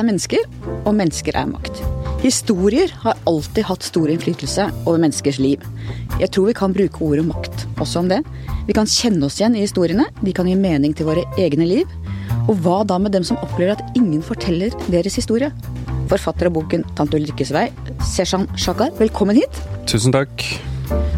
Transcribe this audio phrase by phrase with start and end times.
[0.00, 0.46] er mennesker,
[0.84, 1.82] og mennesker er makt.
[2.20, 5.62] Historier har alltid hatt stor innflytelse over menneskers liv.
[6.20, 8.20] Jeg tror vi kan bruke ordet makt også om det.
[8.68, 11.88] Vi kan kjenne oss igjen i historiene, de kan gi mening til våre egne liv.
[12.48, 15.48] Og hva da med dem som opplever at ingen forteller deres historie?
[16.10, 17.70] Forfatter av boken 'Tante Ulrikkes vei',
[18.04, 19.62] Seshan Shakar, velkommen hit.
[19.86, 20.44] Tusen takk.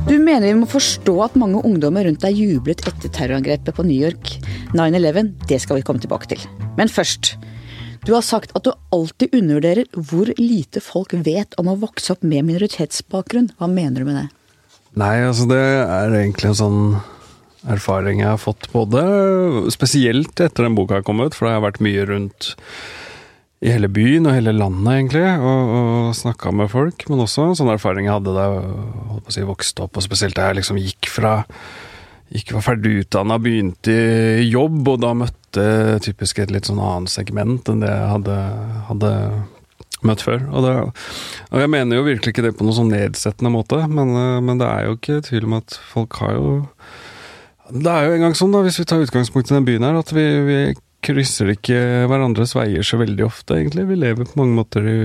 [0.06, 3.96] Du mener vi må forstå at mange ungdommer rundt deg jublet etter terrorangrepet på New
[3.96, 4.36] York
[4.76, 5.32] 9-11.
[5.48, 6.42] Det skal vi komme tilbake til.
[6.76, 7.36] Men først.
[8.02, 12.24] Du har sagt at du alltid undervurderer hvor lite folk vet om å vokse opp
[12.26, 13.52] med minoritetsbakgrunn.
[13.60, 14.28] Hva mener du med det?
[14.98, 16.80] Nei, altså det er egentlig en sånn
[17.70, 19.02] erfaring jeg har fått både
[19.70, 22.50] Spesielt etter den boka har kommet, for det har vært mye rundt
[23.62, 27.06] i hele byen og hele landet, egentlig, og, og snakka med folk.
[27.06, 28.64] Men også en sånn erfaring jeg hadde da jeg
[29.12, 31.36] holdt på å si, vokste opp, og spesielt da jeg liksom gikk fra
[32.32, 33.94] gikk var ferdig utdanna, begynte
[34.40, 35.64] i jobb, og da møtte
[36.04, 38.36] typisk et litt sånn annet segment enn det jeg hadde,
[38.88, 39.10] hadde
[40.08, 40.44] møtt før.
[40.50, 40.74] Og, det,
[41.50, 44.14] og, jeg mener jo virkelig ikke det på noen sånn nedsettende måte, men,
[44.46, 46.54] men, det er jo ikke tvil om at folk har jo
[47.72, 50.00] Det er jo en gang sånn, da, hvis vi tar utgangspunkt i den byen her,
[50.00, 50.58] at vi, vi
[51.02, 53.88] krysser ikke hverandres veier så veldig ofte, egentlig.
[53.88, 54.98] Vi lever på mange måter i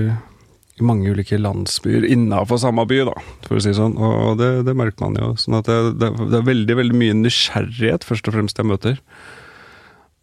[0.86, 3.96] mange ulike landsbyer innafor samme by, da, for å si sånn.
[3.96, 5.32] Og det, det merker man jo.
[5.40, 9.02] sånn at det, det, det, er veldig veldig mye nysgjerrighet, først og fremst, jeg møter.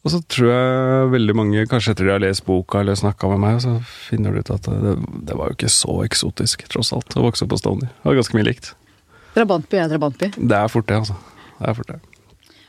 [0.06, 3.42] Og så tror jeg veldig mange, kanskje etter de har lest boka eller snakka med
[3.42, 7.16] meg, så finner du ut at det, det, var jo ikke så eksotisk, tross alt,
[7.17, 7.89] å vokse opp på Stovner.
[7.89, 8.76] Det var ganske mye likt.
[9.33, 10.30] Drabantby er drabantby?
[10.38, 11.17] Det er fort det, altså.
[11.58, 12.03] Det er fort det.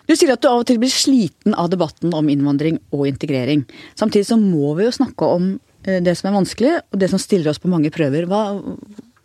[0.07, 3.65] Du sier at du av og til blir sliten av debatten om innvandring og integrering.
[3.99, 7.53] Samtidig så må vi jo snakke om det som er vanskelig, og det som stiller
[7.53, 8.27] oss på mange prøver.
[8.31, 8.59] Hva,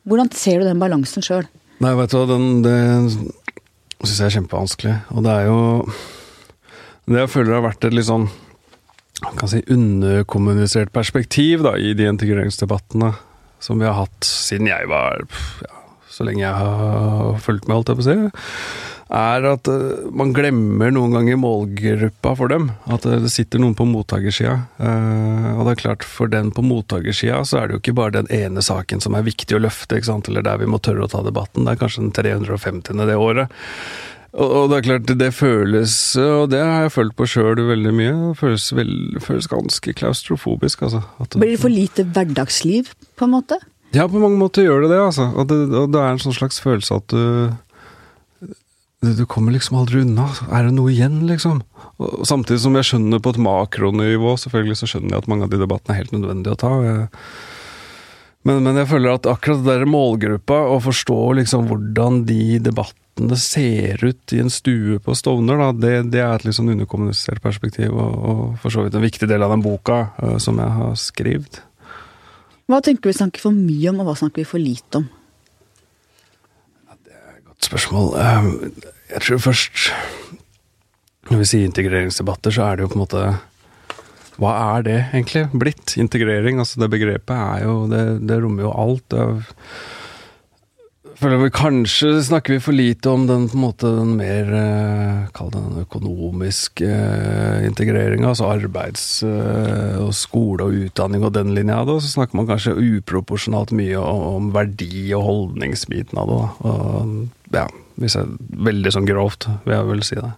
[0.07, 1.47] hvordan ser du den balansen sjøl?
[1.81, 2.77] Nei, vet du hva, det
[4.05, 4.95] syns jeg er kjempevanskelig.
[5.15, 5.59] Og det er jo
[7.11, 8.29] Det jeg føler har vært et litt sånn
[9.37, 13.11] kan si underkommunisert perspektiv da, i de integreringsdebattene
[13.61, 15.21] som vi har hatt siden jeg var
[15.61, 15.75] ja,
[16.09, 18.31] Så lenge jeg har fulgt med, holdt jeg på å si
[19.11, 22.69] er at uh, man glemmer noen ganger målgruppa for dem.
[22.91, 24.57] At uh, det sitter noen på mottakersida.
[24.79, 28.21] Uh, og det er klart, for den på mottakersida så er det jo ikke bare
[28.21, 30.31] den ene saken som er viktig å løfte, ikke sant?
[30.31, 31.67] eller der vi må tørre å ta debatten.
[31.67, 33.05] Det er kanskje den 350.
[33.09, 33.51] det året.
[34.31, 38.13] Og, det er klart, det føles, og det har jeg følt på sjøl veldig mye,
[38.29, 41.01] det føles, veld, føles ganske klaustrofobisk, altså.
[41.35, 43.57] Blir det for lite hverdagsliv, på en måte?
[43.91, 45.27] Ja, på mange måter gjør det det, altså.
[45.35, 47.51] Og det, og det er en sånn slags følelse at du
[49.01, 50.27] du kommer liksom aldri unna.
[50.53, 51.63] Er det noe igjen, liksom?
[52.01, 55.53] Og samtidig som jeg skjønner på et makronivå, selvfølgelig så skjønner jeg at mange av
[55.53, 56.73] de debattene er helt nødvendige å ta.
[58.45, 63.37] Men, men, jeg føler at akkurat det der målgruppa, å forstå liksom hvordan de debattene
[63.37, 67.41] ser ut i en stue på Stovner, da, det, det er et litt sånn underkommunisert
[67.43, 70.77] perspektiv, og, og, for så vidt en viktig del av den boka uh, som jeg
[70.77, 71.61] har skrevet.
[72.69, 75.09] Hva tenker du vi snakker for mye om, og hva snakker vi for lite om?
[77.71, 78.11] Spørsmål.
[78.19, 78.51] Ehm,
[79.11, 79.93] jeg tror først
[81.31, 83.23] Når vi sier integreringsdebatter, så er det jo på en måte
[84.41, 85.95] Hva er det egentlig blitt?
[86.01, 89.05] Integrering, altså det begrepet er jo Det, det rommer jo alt.
[89.11, 89.43] Det er,
[91.21, 95.27] føler vi Kanskje snakker vi for lite om den på en måte den mer eh,
[95.37, 101.53] Kall det den økonomiske eh, integreringa, altså arbeids eh, og skole og utdanning og den
[101.55, 101.99] linja av det.
[102.01, 106.41] Så snakker man kanskje uproporsjonalt mye om verdi- og holdningsbiten av det.
[106.65, 107.67] Og, ja,
[108.01, 108.37] hvis jeg,
[108.69, 110.31] veldig sånn grovt, vil jeg vel si det.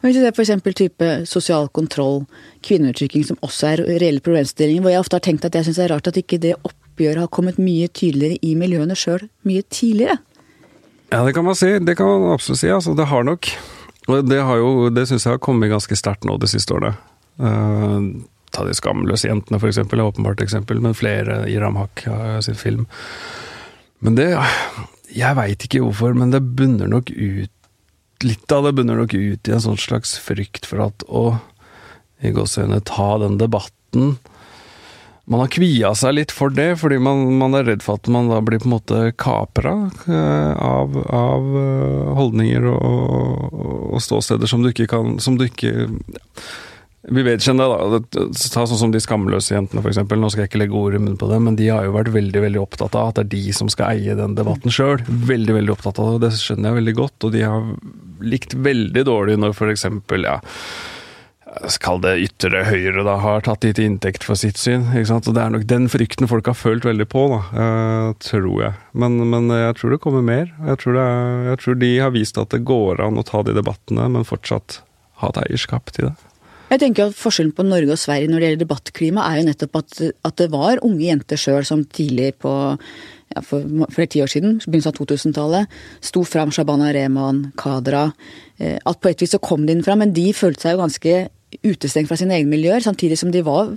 [0.00, 0.76] Men hvis du ser f.eks.
[0.78, 2.24] type sosial kontroll,
[2.66, 5.86] kvinneundertrykking, som også er reelle problemstillinger, hvor jeg ofte har tenkt at jeg syns det
[5.86, 10.20] er rart at ikke det oppgjøret har kommet mye tydeligere i miljøene sjøl mye tidligere?
[11.12, 11.70] Ja, det kan man si.
[11.78, 12.70] Det kan man absolutt si.
[12.72, 13.50] Altså, det har nok
[14.06, 16.94] det, har jo, det syns jeg har kommet ganske sterkt nå de siste årene.
[17.42, 18.22] Uh,
[18.54, 22.58] ta de skamløse jentene, for eksempel, er åpenbart eksempel, men flere i Ramhak har sin
[22.58, 22.86] film.
[23.98, 24.30] Men det
[25.16, 27.52] Jeg veit ikke hvorfor, men det bunner nok ut
[28.24, 31.34] Litt av det bunner nok ut i en sånn slags frykt for at å
[32.24, 34.14] i gåseøyne ta den debatten.
[35.26, 38.30] Man har kvia seg litt for det, fordi man, man, er redd for at man
[38.30, 39.74] da blir på en måte kapra
[40.06, 45.48] eh, av, av, eh, holdninger og, og, og, ståsteder som du ikke kan Som du
[45.48, 45.90] ikke
[47.06, 48.00] Vi vedkjenner da.
[48.34, 50.00] Ta sånn som de skamløse jentene, f.eks.
[50.10, 52.10] Nå skal jeg ikke legge ord i munnen på det, men de har jo vært
[52.14, 54.98] veldig veldig opptatt av at det er de som skal eie den debatten sjøl.
[55.06, 57.28] Veldig veldig opptatt av det, og det skjønner jeg veldig godt.
[57.28, 57.70] Og de har
[58.26, 59.88] likt veldig dårlig når f.eks.
[60.24, 60.38] ja
[61.80, 64.90] Kall det ytre høyre, da, har tatt de til inntekt for sitt syn.
[64.90, 65.28] ikke sant?
[65.30, 68.74] Og Det er nok den frykten folk har følt veldig på, da, uh, tror jeg.
[68.92, 70.50] Men, men, jeg tror det kommer mer.
[70.66, 73.56] Jeg tror, er, jeg tror, de har vist at det går an å ta de
[73.56, 74.82] debattene, men fortsatt
[75.22, 76.25] ha et eierskap til det.
[76.66, 79.78] Jeg tenker at Forskjellen på Norge og Sverige når det gjelder debattklima, er jo nettopp
[79.82, 82.52] at, at det var unge jenter sjøl som tidlig på
[83.34, 83.62] ja, for
[83.94, 88.08] flere tiår siden, begynnelsen av 2000-tallet, sto fram Shabana Rehman, Kadra.
[88.58, 90.82] Eh, at på et vis så kom de inn fram, men de følte seg jo
[90.84, 91.16] ganske
[91.62, 93.70] utestengt fra sine egne miljøer, samtidig som de var,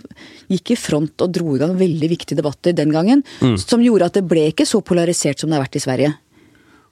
[0.49, 3.57] gikk i front og dro i gang veldig viktige debatter den gangen, mm.
[3.61, 6.15] som gjorde at det ble ikke så polarisert som det har vært i Sverige.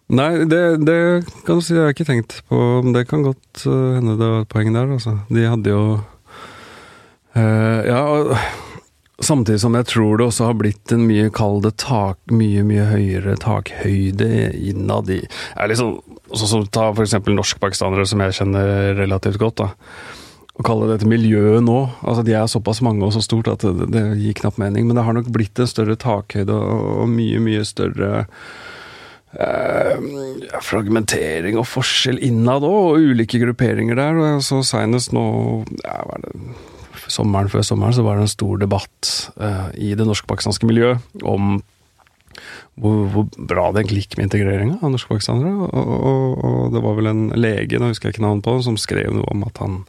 [0.07, 0.99] Nei, det, det
[1.43, 2.57] kan du si, jeg har ikke tenkt på.
[2.95, 5.17] Det kan godt uh, hende det var et poeng der, altså.
[5.27, 5.81] De hadde jo
[7.35, 8.37] øh, Ja,
[9.19, 12.85] samtidig som jeg tror det også har blitt en mye kall det tak, mye, mye
[12.87, 15.97] høyere takhøyde innad i er liksom,
[16.31, 19.65] sånn som Ta for eksempel norskpakistanere, som jeg kjenner relativt godt.
[19.65, 19.73] da
[20.57, 21.75] å kalle dette miljøet nå.
[22.01, 24.87] Altså De er såpass mange og så stort at det, det gir knapt mening.
[24.87, 28.25] Men det har nok blitt en større takhøyde og, og mye, mye større
[29.43, 34.19] eh, fragmentering og forskjell innad òg, og ulike grupperinger der.
[34.23, 35.27] Og så seinest nå
[35.83, 36.33] ja, var det
[37.07, 41.57] sommeren før sommeren så var det en stor debatt eh, i det norsk-pakistanske miljøet om
[42.77, 45.53] hvor, hvor, bra det egentlig gikk med integreringa av norskpakistanere.
[45.65, 48.77] Og, og, og, det var vel en lege, nå husker jeg ikke navnet på, som
[48.77, 49.79] skrev noe om at han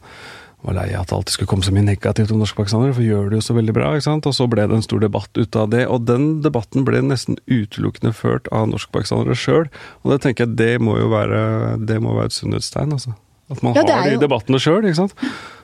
[0.65, 3.29] var lei av at det alltid skulle komme så mye negativt om norskpakistanere, for gjør
[3.31, 3.93] det jo så veldig bra.
[3.95, 4.27] ikke sant?
[4.27, 7.39] Og så ble det en stor debatt ut av det, og den debatten ble nesten
[7.47, 9.69] utelukkende ført av norskpakistanere sjøl.
[10.03, 11.41] Og det tenker jeg det må jo være,
[11.79, 13.15] det må være et sunnhetstegn, altså.
[13.49, 15.15] At man ja, har de debattene sjøl, ikke sant.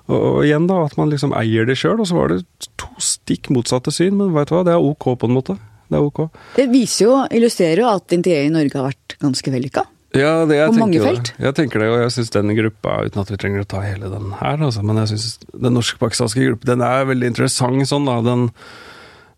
[0.08, 2.90] Og, og, igjen da, at man liksom eier det sjøl, og så var det to
[3.04, 5.58] stikk motsatte syn, men veit du hva, det er ok på en måte.
[5.92, 6.24] Det er ok.
[6.56, 9.86] Det viser jo, illustrerer jo at integrering i Norge har vært ganske vellykka.
[10.16, 11.32] Ja, det, jeg, på mange felt.
[11.34, 11.44] Det.
[11.44, 14.10] Jeg tenker det, og jeg syns den gruppa, uten at vi trenger å ta hele
[14.12, 18.18] den her, altså, men jeg syns den norsk-pakistanske gruppa den er veldig interessant sånn, da.
[18.26, 18.48] Den,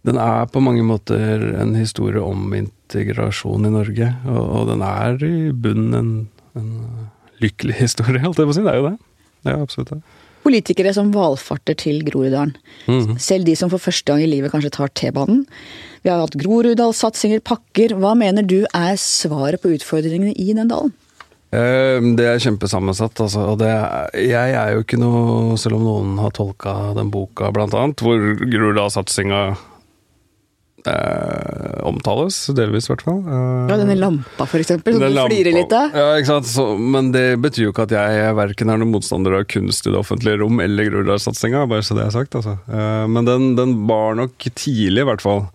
[0.08, 5.28] den, er på mange måter en historie om integrasjon i Norge, og, og den er
[5.28, 6.14] i bunnen en,
[6.60, 6.72] en
[7.44, 8.66] lykkelig historie, holdt jeg på å si.
[8.68, 8.98] Det er jo det.
[9.48, 10.02] Ja, absolutt det.
[10.48, 12.56] Politikere som valfarter til Groruddalen.
[12.88, 13.18] Mm.
[13.20, 15.44] Selv de som for første gang i livet kanskje tar T-banen.
[16.06, 17.98] Vi har hatt Groruddalssatsinger, pakker.
[18.00, 20.96] Hva mener du er svaret på utfordringene i den dalen?
[21.56, 23.20] Eh, det er kjempesammensatt.
[23.24, 23.72] Altså, og det,
[24.20, 28.20] jeg er jo ikke noe Selv om noen har tolka den boka, blant annet, hvor
[28.44, 29.42] Groruddalssatsinga
[30.88, 33.20] eh, omtales, delvis i hvert fall.
[33.24, 35.96] Eh, ja, denne lampa for eksempel, som du flirer litt av.
[35.96, 36.50] Ja, ikke sant.
[36.52, 39.94] Så, men det betyr jo ikke at jeg verken er noen motstander av kunst i
[39.94, 42.58] det offentlige rom eller Groruddalssatsinga, bare så det er sagt, altså.
[42.68, 45.46] Eh, men den, den bar nok tidlig, i hvert fall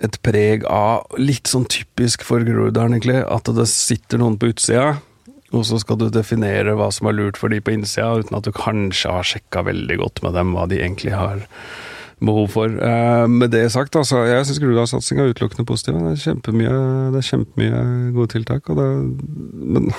[0.00, 3.20] et preg av litt sånn typisk for Groruddalen, egentlig.
[3.28, 4.94] At det sitter noen på utsida,
[5.50, 8.46] og så skal du definere hva som er lurt for de på innsida, uten at
[8.46, 11.42] du kanskje har sjekka veldig godt med dem hva de egentlig har
[12.20, 12.68] behov for.
[12.70, 15.98] Eh, med det sagt, altså, jeg syns Groruddalssatsinga er utelukkende positiv.
[15.98, 16.78] Det er kjempemye,
[17.14, 17.84] det er kjempemye
[18.16, 18.70] gode tiltak.
[18.76, 18.88] Det,
[19.76, 19.90] men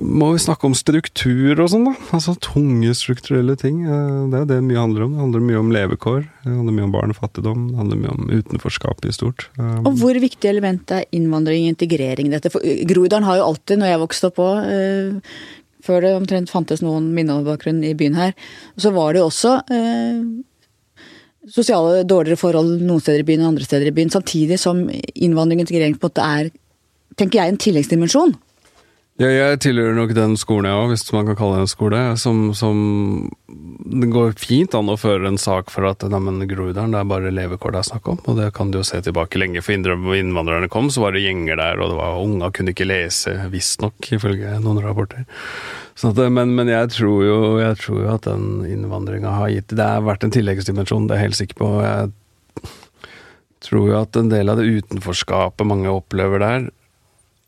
[0.00, 1.92] må vi snakke om struktur og sånn, da?
[2.16, 3.82] Altså tunge strukturelle ting.
[3.84, 5.14] Eh, det er det mye handler om.
[5.14, 6.24] Det handler mye om levekår.
[6.46, 7.68] Det handler mye om barnefattigdom.
[7.70, 9.48] Det handler mye om utenforskap i stort.
[9.60, 12.52] Eh, og hvor viktig element er innvandring og integrering i dette?
[12.54, 15.32] For Groruddalen har jo alltid, når jeg vokste opp òg,
[15.84, 18.34] før det omtrent fantes noen minnebakgrunn i byen her,
[18.80, 19.58] så var det jo også
[21.46, 24.10] sosiale dårligere forhold noen steder i byen enn andre steder i byen.
[24.12, 24.82] Samtidig som
[25.14, 26.50] innvandring og integrering på en måte er,
[27.18, 28.34] tenker jeg, en tilleggsdimensjon.
[29.18, 32.00] Ja, jeg tilhører nok den skolen, jeg òg, hvis man kan kalle det en skole.
[32.22, 32.76] Som, som,
[33.50, 37.32] Det går fint an å føre en sak for at neimen, Groruddalen, det er bare
[37.34, 38.20] levekår det er snakk om.
[38.30, 39.64] Og det kan du jo se tilbake lenge.
[39.66, 43.34] For innvandrerne kom, så var det gjenger der, og det var unga kunne ikke lese,
[43.50, 45.26] visstnok, ifølge noen rapporter.
[45.98, 49.82] At, men, men jeg, tror jo, jeg tror jo at den innvandringa har gitt Det
[49.82, 51.74] har vært en tilleggsdimensjon, det er jeg helt sikker på.
[51.82, 52.12] Jeg
[53.66, 56.68] tror jo at en del av det utenforskapet mange opplever der,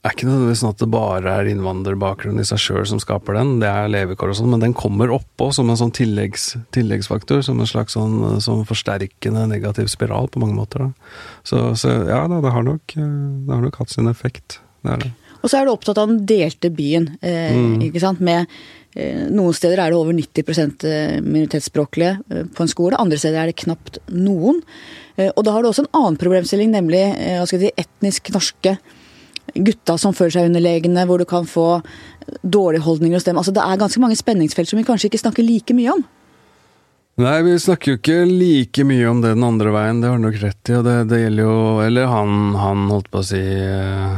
[0.00, 3.58] er ikke nødvendigvis sånn at det bare er innvandrerbakgrunn i seg sjøl som skaper den,
[3.60, 7.60] det er levekår og sånn, men den kommer oppå som en sånn tilleggs, tilleggsfaktor, som
[7.60, 10.86] en slags sånn sånn forsterkende negativ spiral på mange måter.
[11.44, 14.62] Så, så ja da, det har, nok, det har nok hatt sin effekt.
[14.80, 15.10] Det er det.
[15.40, 17.76] Og så er du opptatt av den delte byen, eh, mm.
[17.88, 18.20] ikke sant.
[18.24, 18.48] Med
[18.92, 23.42] eh, noen steder er det over 90 eh, minoritetsspråklige eh, på en skole, andre steder
[23.42, 24.60] er det knapt noen.
[25.16, 27.04] Eh, og da har du også en annen problemstilling, nemlig
[27.48, 28.76] si, etnisk norske
[29.54, 31.80] gutta som føler seg underlegne, hvor du kan få
[32.42, 33.38] dårlige holdninger hos dem.
[33.40, 36.04] Altså, det er ganske mange spenningsfelt som vi kanskje ikke snakker like mye om.
[37.20, 40.24] Nei, vi snakker jo ikke like mye om det den andre veien, det har du
[40.24, 40.76] nok rett i.
[40.78, 44.14] Og det, det, gjelder jo Eller han, han holdt på å si eh,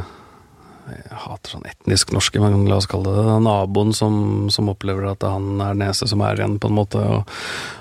[0.93, 3.41] Jeg hater sånn etnisk norske, men la oss kalle det det.
[3.49, 4.15] Naboen som,
[4.55, 7.03] som opplever at han er nese som er igjen, på en måte.
[7.03, 7.35] Og,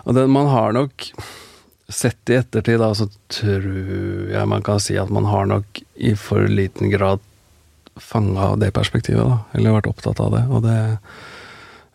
[0.08, 1.12] og det, man har nok
[1.92, 6.14] Sett i ettertid, da, så tror jeg man kan si at man har nok i
[6.16, 7.20] for liten grad
[8.04, 9.40] fanga det perspektivet, da.
[9.56, 10.44] Eller vært opptatt av det.
[10.52, 10.80] Og det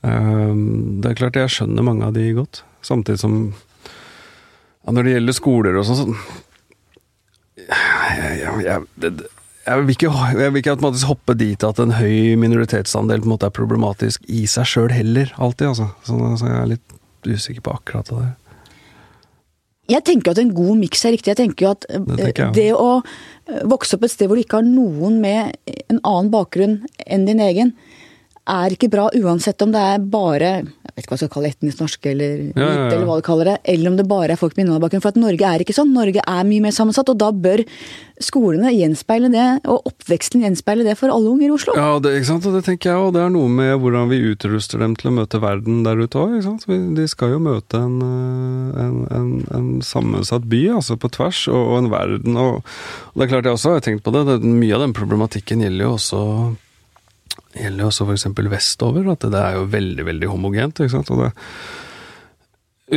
[0.06, 3.38] Um, det er klart jeg skjønner mange av de godt, samtidig som
[4.84, 6.04] ja, Når det gjelder skoler og sånn, så
[7.56, 8.84] jeg, jeg, jeg,
[9.64, 10.76] jeg, vil ikke, jeg vil ikke
[11.08, 15.32] hoppe dit at en høy minoritetsandel på en måte er problematisk i seg sjøl heller,
[15.42, 15.72] alltid.
[15.72, 15.88] altså.
[16.06, 16.96] Så, så, jeg er litt
[17.26, 18.34] usikker på akkurat det der.
[19.90, 21.30] Jeg tenker at en god miks er riktig.
[21.32, 23.02] Jeg tenker jo at det, jeg, det å
[23.70, 25.54] vokse opp et sted hvor du ikke har noen med
[25.86, 27.72] en annen bakgrunn enn din egen,
[28.46, 30.50] er ikke bra uansett om det er bare
[30.96, 32.84] vet ikke hva jeg skal kalle etnisk norske, eller ja, ja, ja.
[32.94, 35.02] eller hva du kaller det, eller om det bare er folk med innvandrerbakgrunn.
[35.04, 35.92] For at Norge er ikke sånn.
[35.92, 37.62] Norge er mye mer sammensatt, og da bør
[38.24, 41.76] skolene gjenspeile det, og oppveksten gjenspeile det for alle unger i Oslo.
[41.76, 42.48] Ja, det, ikke sant?
[42.48, 45.16] og det tenker jeg, og det er noe med hvordan vi utruster dem til å
[45.18, 46.48] møte verden der ute òg.
[46.96, 51.80] De skal jo møte en, en, en, en, sammensatt by, altså på tvers, og, og
[51.82, 52.40] en verden.
[52.40, 54.96] Og, og, det er klart jeg også har tenkt på det, det mye av den
[54.96, 56.22] problematikken gjelder jo også
[57.56, 58.26] gjelder jo også f.eks.
[58.52, 60.80] vestover, at det er jo veldig, veldig homogent.
[60.80, 61.12] ikke sant?
[61.14, 61.30] Og det,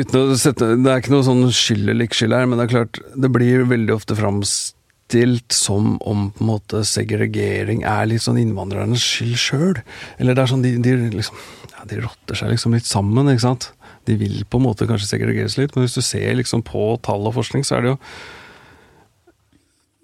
[0.01, 2.68] uten å sette, det er ikke noe sånn skyld eller ikke skyld her, men det
[2.68, 8.25] er klart, det blir veldig ofte framstilt som om på en måte segregering er litt
[8.25, 9.82] sånn innvandrernes skyld sjøl.
[10.18, 11.39] Eller det er sånn de, de liksom
[11.80, 13.72] ja, de rotter seg liksom litt sammen, ikke sant.
[14.08, 17.28] De vil på en måte kanskje segregeres litt, men hvis du ser liksom på tall
[17.30, 18.00] og forskning, så er det jo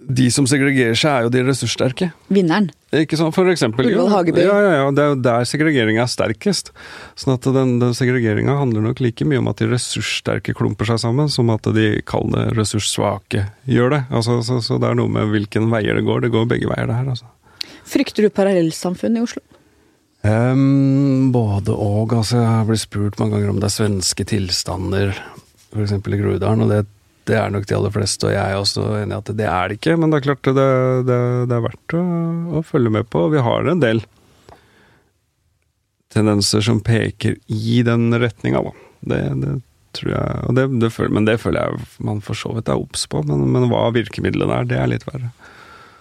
[0.08, 2.10] de som segregerer seg, er jo de ressurssterke.
[2.34, 2.70] Vinneren.
[2.96, 3.88] Ikke sånn, for eksempel.
[3.90, 4.44] Ullevål Hageby.
[4.46, 6.72] Ja, ja, ja, det er jo der segregeringa er sterkest.
[7.20, 11.02] Sånn at den, den segregeringa handler nok like mye om at de ressurssterke klumper seg
[11.04, 14.02] sammen, som at de kalde ressurssvake gjør det.
[14.14, 16.24] Altså, så, så, det er noe med hvilken veier det går.
[16.26, 17.12] Det går begge veier, det her.
[17.16, 17.30] altså.
[17.86, 19.44] Frykter du parallellsamfunn i Oslo?
[20.26, 22.14] Um, både og.
[22.14, 25.18] altså Jeg har blitt spurt mange ganger om det er svenske tilstander,
[25.74, 25.98] f.eks.
[26.00, 26.66] i Groruddalen.
[26.66, 26.86] og det
[27.26, 29.70] det er nok de aller fleste, og jeg er også enig i at det er
[29.70, 29.96] det ikke.
[29.98, 30.68] Men det er klart det,
[31.10, 32.02] det, det er verdt å,
[32.60, 33.24] å, følge med på.
[33.34, 34.04] Vi har en del
[36.14, 38.76] tendenser som peker i den retninga, da.
[39.06, 39.56] Det, det,
[39.96, 43.24] tror jeg det, det, Men det føler jeg man for så vidt er obs på.
[43.28, 45.34] Men, men, hva virkemidlene er, det er litt verre.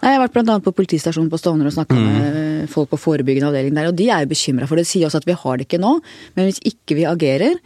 [0.04, 0.58] Jeg har vært bl.a.
[0.60, 2.08] på politistasjonen på Stovner og snakka mm.
[2.12, 4.84] med folk på forebyggende avdeling der, og de er jo bekymra for det.
[4.84, 5.94] De sier også at vi har det ikke nå,
[6.36, 7.56] men hvis ikke vi agerer,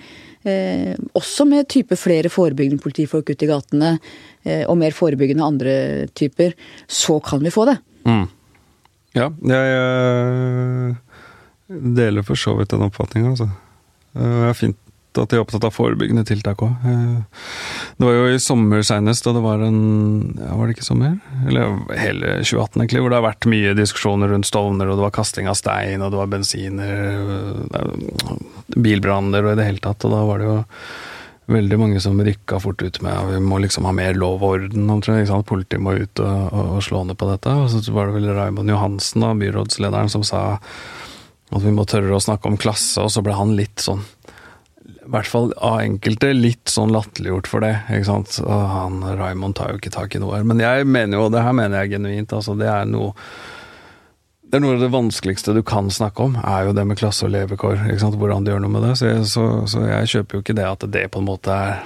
[0.47, 3.99] også med type flere forebyggende politifolk ute i gatene,
[4.45, 5.75] eh, og mer forebyggende andre
[6.15, 6.55] typer,
[6.87, 7.79] så kan vi få det.
[8.07, 8.27] Mm.
[9.17, 10.95] Ja, jeg øh,
[11.97, 13.49] deler for så vidt den oppfatninga, altså.
[14.19, 14.79] Det er fint
[15.23, 16.87] at de er opptatt av forebyggende tiltak òg.
[16.89, 17.43] Eh,
[17.99, 19.81] det var jo i sommer seinest, da det var en
[20.39, 21.19] ja, Var det ikke sommer?
[21.47, 25.17] Eller hele 2018, egentlig, hvor det har vært mye diskusjoner rundt Stovner, og det var
[25.19, 27.21] kasting av stein, og det var bensiner,
[28.77, 30.07] bilbranner og i det hele tatt.
[30.07, 30.59] Og da var det jo
[31.49, 34.59] veldig mange som rykka fort ut med at vi må liksom ha mer lov og
[34.59, 34.91] orden.
[34.93, 37.55] Omtrent, Politiet må ut og, og, og, slå ned på dette.
[37.57, 40.45] Og så var det vel Raymond Johansen, da, byrådslederen, som sa
[41.49, 44.03] at vi må tørre å snakke om klasse, og så ble han litt sånn
[45.09, 47.79] i hvert fall av enkelte litt sånn latterliggjort for det.
[47.89, 48.35] ikke sant?
[48.45, 50.45] Og han Raymond tar jo ikke tak i noe her.
[50.45, 53.15] Men jeg mener jo, og det her mener jeg genuint, altså det er noe
[54.49, 57.27] det er noe av det vanskeligste du kan snakke om, er jo det med klasse
[57.27, 57.83] og levekår.
[57.85, 58.17] ikke sant?
[58.21, 58.95] Hvordan du gjør noe med det.
[59.01, 61.83] Så jeg, så, så jeg kjøper jo ikke det at det på en måte er,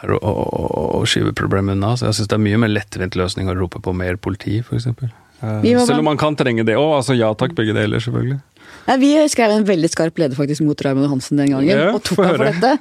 [0.00, 1.94] er å, å, å, skyve problemet unna.
[1.96, 4.90] Så jeg syns det er mye mer lettvint løsning å rope på mer politi, f.eks.
[4.92, 6.98] Eh, selv om man kan trenge det òg.
[7.00, 8.40] Altså ja takk, begge deler, selvfølgelig.
[8.86, 12.02] Ja, vi skrev en veldig skarp leder faktisk mot Raymond Hansen den gangen, ja, og
[12.06, 12.72] tok ham for dette.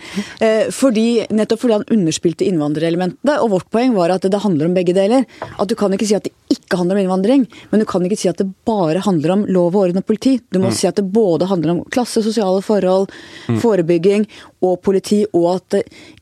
[0.41, 3.37] Eh, fordi, nettopp fordi han underspilte innvandrerelementene.
[3.43, 5.27] Og vårt poeng var at det handler om begge deler.
[5.51, 8.17] At du kan ikke si at det ikke handler om innvandring, men du kan ikke
[8.19, 10.37] si at det bare handler om lov og orden og politi.
[10.49, 10.77] Du må mm.
[10.79, 13.11] si at det både handler om klasse, sosiale forhold,
[13.47, 13.59] mm.
[13.61, 14.25] forebygging
[14.65, 15.81] og politi, og at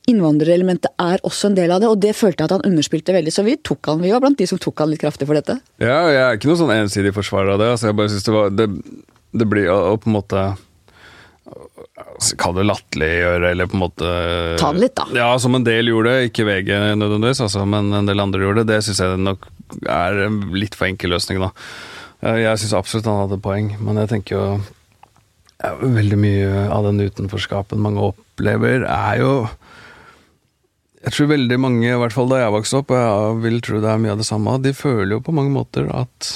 [0.09, 1.91] innvandrerelementet er også en del av det.
[1.91, 4.39] Og det følte jeg at han underspilte veldig, så vi tok han, vi var blant
[4.39, 5.59] de som tok han litt kraftig for dette.
[5.81, 7.71] Ja, jeg er ikke noen sånn ensidig forsvarer av det.
[7.75, 8.69] altså jeg bare synes det var det
[9.31, 10.47] det blir å på en måte
[12.39, 14.09] Kall det latterliggjøre, eller på en måte
[14.59, 15.05] Ta det litt, da.
[15.15, 16.13] Ja, som en del gjorde.
[16.27, 16.69] Ikke VG
[16.99, 18.75] nødvendigvis, altså, men en del andre gjorde det.
[18.75, 19.47] Det syns jeg nok
[19.89, 21.49] er en litt for enkel løsning, da.
[22.25, 24.43] Jeg syns absolutt han hadde poeng, men jeg tenker jo
[25.59, 29.33] ja, Veldig mye av den utenforskapen mange opplever, er jo
[30.99, 33.79] jeg tror veldig mange, i hvert fall da jeg vokste opp, og jeg vil tro
[33.79, 36.31] det er mye av det samme, de føler jo på mange måter at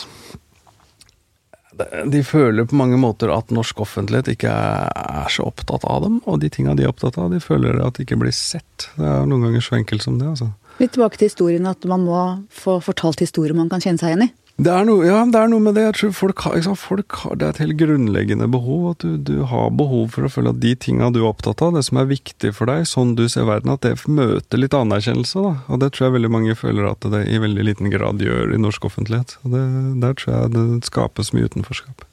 [2.06, 6.42] de føler på mange måter at norsk offentlighet ikke er så opptatt av dem, og
[6.44, 8.89] de tinga de er opptatt av, de føler at de ikke blir sett.
[8.98, 10.51] Det er noen ganger så enkelt som det, altså.
[10.82, 12.22] Litt tilbake til historien, at man må
[12.53, 14.32] få fortalt historier man kan kjenne seg igjen i.
[14.62, 15.88] Det er, noe, ja, det er noe med det.
[15.88, 18.92] Jeg tror folk har, sant, folk har, Det er et helt grunnleggende behov.
[18.92, 21.74] At du, du, har behov for å føle at de tinga du er opptatt av,
[21.74, 25.42] det som er viktig for deg, sånn du ser verden, at det møter litt anerkjennelse.
[25.42, 25.56] Da.
[25.74, 28.62] Og det tror jeg veldig mange føler at det i veldig liten grad gjør i
[28.62, 29.40] norsk offentlighet.
[29.42, 29.66] Og det,
[30.06, 32.06] der tror jeg det skapes mye utenforskap.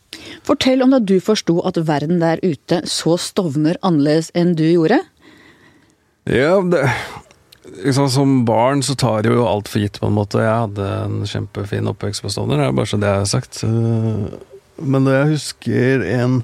[0.48, 5.02] Fortell om da du forsto at verden der ute så Stovner annerledes enn du gjorde.
[6.24, 6.88] Ja, det
[7.84, 10.42] liksom, Som barn så tar jo alt for gitt, på en måte.
[10.42, 13.62] Jeg hadde en kjempefin oppvekst på Stovner, er bare så det jeg har sagt.
[13.66, 14.38] Eh,
[14.80, 16.42] men da jeg husker en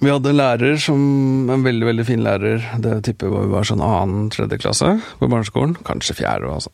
[0.00, 2.64] Vi hadde en lærer som En veldig, veldig fin lærer.
[2.80, 5.76] Det tipper jeg vi var sånn annen-tredje klasse på barneskolen.
[5.84, 6.72] Kanskje fjerde, altså.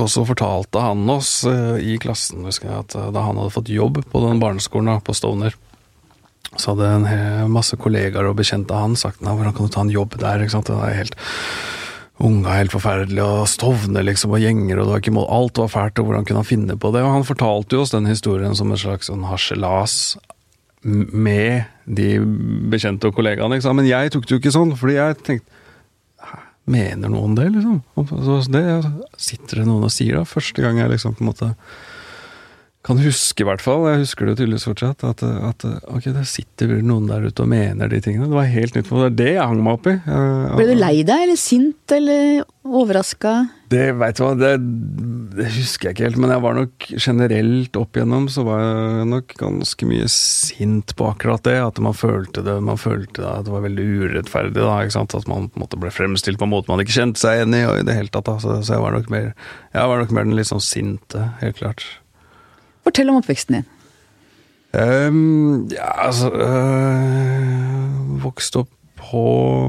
[0.00, 3.52] Og så fortalte han oss uh, i klassen husker jeg, at uh, da han hadde
[3.52, 5.56] fått jobb på den barneskolen på Stovner,
[6.56, 9.84] så hadde en masse kollegaer og bekjente av han sagt nei, hvordan kan du ta
[9.84, 10.40] en jobb der?
[10.40, 10.68] ikke sant?
[10.68, 11.16] Det er helt
[12.22, 15.30] Unga helt forferdelig, og Stovner liksom, og gjenger, og det var ikke mål.
[15.34, 17.02] Alt var fælt, og hvordan kunne han finne på det?
[17.02, 19.96] Og han fortalte jo oss den historien som en slags sånn harselas
[20.82, 22.14] med de
[22.70, 25.60] bekjente og kollegaene, ikke men jeg tok det jo ikke sånn, fordi jeg tenkte
[26.70, 27.80] Mener noen det, liksom?
[28.54, 28.60] Det
[29.18, 30.28] sitter det noen og sier, da.
[30.30, 31.48] Første gang jeg liksom på en måte
[32.82, 36.72] kan huske, i hvert fall, jeg husker det tydeligvis fortsatt, at, at ok, det sitter
[36.82, 38.26] noen der ute og mener de tingene.
[38.26, 39.14] Det var helt nytt for meg.
[39.14, 39.94] Det er det jeg hang meg opp i.
[40.58, 43.36] Ble du lei deg, eller sint, eller overraska?
[43.70, 44.50] Det veit du hva, det,
[45.36, 49.06] det, husker jeg ikke helt, men jeg var nok generelt opp igjennom så var jeg
[49.12, 51.56] nok ganske mye sint på akkurat det.
[51.62, 55.14] At man følte det, man følte at det var veldig urettferdig, da, ikke sant?
[55.14, 57.60] at man på en måte ble fremstilt på en måte man ikke kjente seg igjen
[57.62, 58.26] i, og i det hele tatt.
[58.26, 58.40] Da.
[58.42, 59.30] Så, så jeg var nok mer
[59.72, 61.86] jeg var nok mer den litt sånn sinte, helt klart.
[62.82, 63.70] Fortell om oppveksten din.
[64.72, 69.24] Um, ja, altså øh, Vokste opp på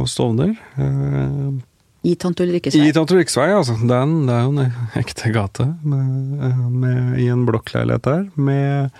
[0.08, 0.54] Stovner.
[0.80, 1.60] Uh,
[2.08, 2.88] I Tante Ulrikkes vei?
[2.88, 3.76] I Tante Ulrikkes vei, altså.
[3.82, 8.24] Den, det er jo en ekte gate med, med, i en blokkleilighet der.
[8.40, 8.96] Med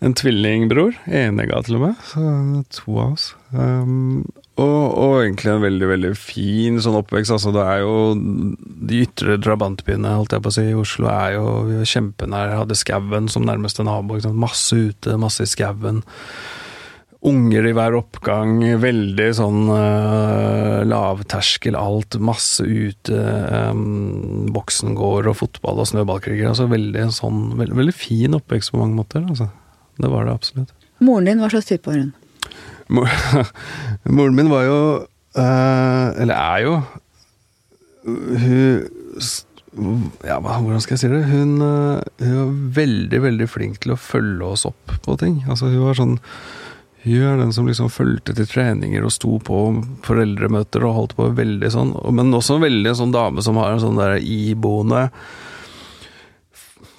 [0.00, 0.94] en tvillingbror.
[1.10, 2.06] Enega, til og med.
[2.12, 2.22] Så
[2.78, 3.32] to av oss.
[3.50, 4.22] Um,
[4.60, 7.32] og, og, egentlig en veldig veldig fin sånn oppvekst.
[7.36, 7.94] altså Det er jo
[8.90, 12.56] De ytre drabantbyene holdt jeg på å si, i Oslo er jo vi er kjempenær.
[12.62, 14.20] Hadde skauen som nærmeste nabo.
[14.36, 16.02] Masse ute, masse i skauen.
[17.30, 18.58] Unger i hver oppgang.
[18.80, 22.20] Veldig sånn uh, lavterskel, alt.
[22.20, 23.16] Masse ute.
[23.72, 26.52] Um, Boksengård og fotball og snøballkriger.
[26.52, 29.24] altså Veldig sånn, veld, veldig fin oppvekst på mange måter.
[29.24, 29.50] altså
[30.00, 30.76] Det var det absolutt.
[31.00, 32.12] Moren din, hva slags type var hun?
[34.16, 34.78] Moren min var jo
[35.38, 36.74] uh, Eller er jo
[38.06, 38.88] Hun
[40.26, 41.20] ja, hvordan skal jeg si det?
[41.30, 45.44] Hun, uh, hun var veldig, veldig flink til å følge oss opp på ting.
[45.46, 46.16] Altså, hun var sånn
[47.04, 49.60] Hun er den som liksom fulgte til treninger og sto på
[50.04, 51.94] foreldremøter og holdt på veldig sånn.
[52.12, 55.06] Men også veldig sånn dame som har en sånn der iboende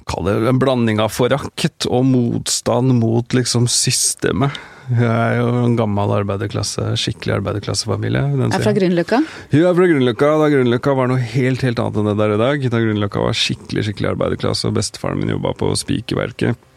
[0.10, 4.56] Kall det en blanding av forakt og motstand mot liksom systemet.
[4.90, 8.24] Hun er jo en gammel arbeiderklasse, skikkelig arbeiderklassefamilie.
[8.50, 9.22] Er fra Grünerløkka?
[9.54, 10.32] Hun er fra Grünerløkka.
[10.42, 12.68] Da Grünerløkka var noe helt helt annet enn det der i dag.
[12.74, 16.68] Da Grünerløkka var skikkelig skikkelig arbeiderklasse, og bestefaren min jobba på spikerverket.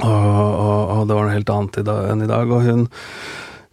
[0.00, 2.54] Og, og, og, det var noe helt annet i dag, enn i dag.
[2.54, 2.86] Og hun,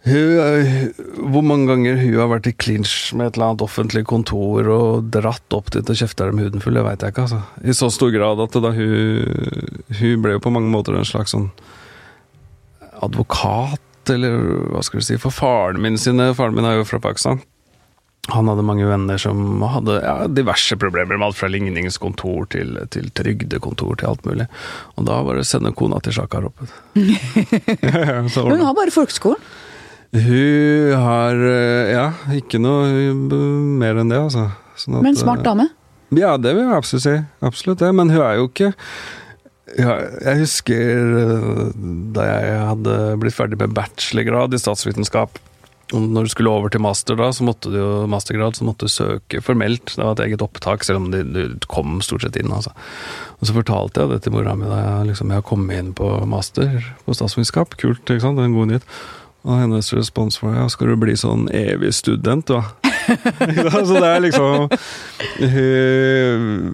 [0.08, 0.92] hun,
[1.32, 5.08] Hvor mange ganger hun har vært i clinch med et eller annet offentlig kontor og
[5.14, 7.42] dratt opp dit og kjefta dem huden full, det veit jeg ikke, altså.
[7.64, 11.32] I så stor grad at da hun Hun ble jo på mange måter en slags
[11.36, 11.52] sånn
[13.04, 14.40] advokat, eller
[14.72, 17.42] hva skal du si, for faren min sine Faren min er jo fra Pakistan.
[18.28, 23.08] Han hadde mange venner som hadde ja, diverse problemer, med alt fra ligningskontor til, til
[23.16, 24.48] trygdekontor til alt mulig.
[25.00, 26.60] Og da var det å sende kona til sjakar opp.
[26.98, 29.40] Hun har bare folkeskolen?
[30.12, 31.40] Hun har
[31.92, 32.04] ja,
[32.36, 33.40] ikke noe
[33.80, 34.46] mer enn det, altså.
[34.78, 35.68] Sånn at, Men smart dame?
[36.14, 37.16] Ja, det vil jeg absolutt si.
[37.44, 37.90] Absolutt det.
[37.96, 38.72] Men hun er jo ikke
[39.76, 41.66] ja, jeg husker eh,
[42.16, 45.38] da jeg hadde blitt ferdig med bachelorgrad i statsvitenskap.
[45.88, 48.92] Når du skulle over til master da, så måtte du jo mastergrad, så måtte du
[48.92, 49.94] søke formelt.
[49.94, 52.52] Det var et eget opptak, selv om du kom stort sett inn.
[52.52, 52.74] altså.
[53.38, 56.10] Og så fortalte jeg det til mora mi da jeg, liksom, jeg kom inn på
[56.28, 56.76] master
[57.06, 57.78] på statsvitenskap.
[57.80, 58.36] Kult, ikke sant?
[58.36, 58.92] Det er en god nyhet.
[59.48, 62.87] Og hennes respons var ja, skal du bli sånn evig student, da?
[63.88, 64.68] så det er liksom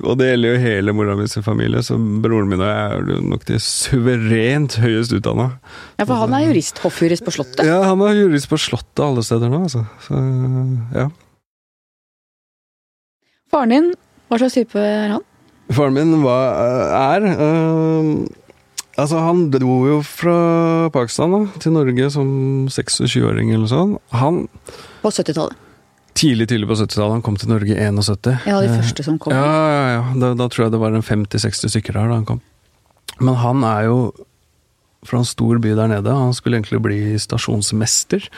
[0.04, 3.26] Og det gjelder jo hele mora mi sin familie, så broren min og jeg er
[3.32, 5.50] nok de suverent høyest utdanna.
[5.98, 7.64] Ja, for han er jurist, hoffjurist på Slottet?
[7.66, 9.84] Ja, han er jurist på Slottet alle steder nå, altså.
[10.06, 10.22] Så,
[10.96, 11.08] ja.
[13.52, 13.92] Faren din,
[14.28, 15.26] hva slags type er han?
[15.74, 16.58] Faren min var,
[17.16, 18.24] er øh,
[18.94, 22.28] Altså, han dro jo fra Pakistan da, til Norge som
[22.70, 23.96] 26-åring eller sånn.
[24.14, 24.44] Han
[25.02, 25.63] På 70-tallet?
[26.14, 27.16] Tidlig tidlig på 70-tallet.
[27.16, 28.46] Han kom til Norge i 71.
[28.46, 29.34] Ja, de første som kom.
[29.34, 30.04] Ja, ja, ja.
[30.22, 32.42] Da, da tror jeg det var en 50-60 stykker her da han kom.
[33.20, 33.98] Men han er jo
[35.04, 36.14] fra en stor by der nede.
[36.14, 38.30] Han skulle egentlig bli stasjonsmester.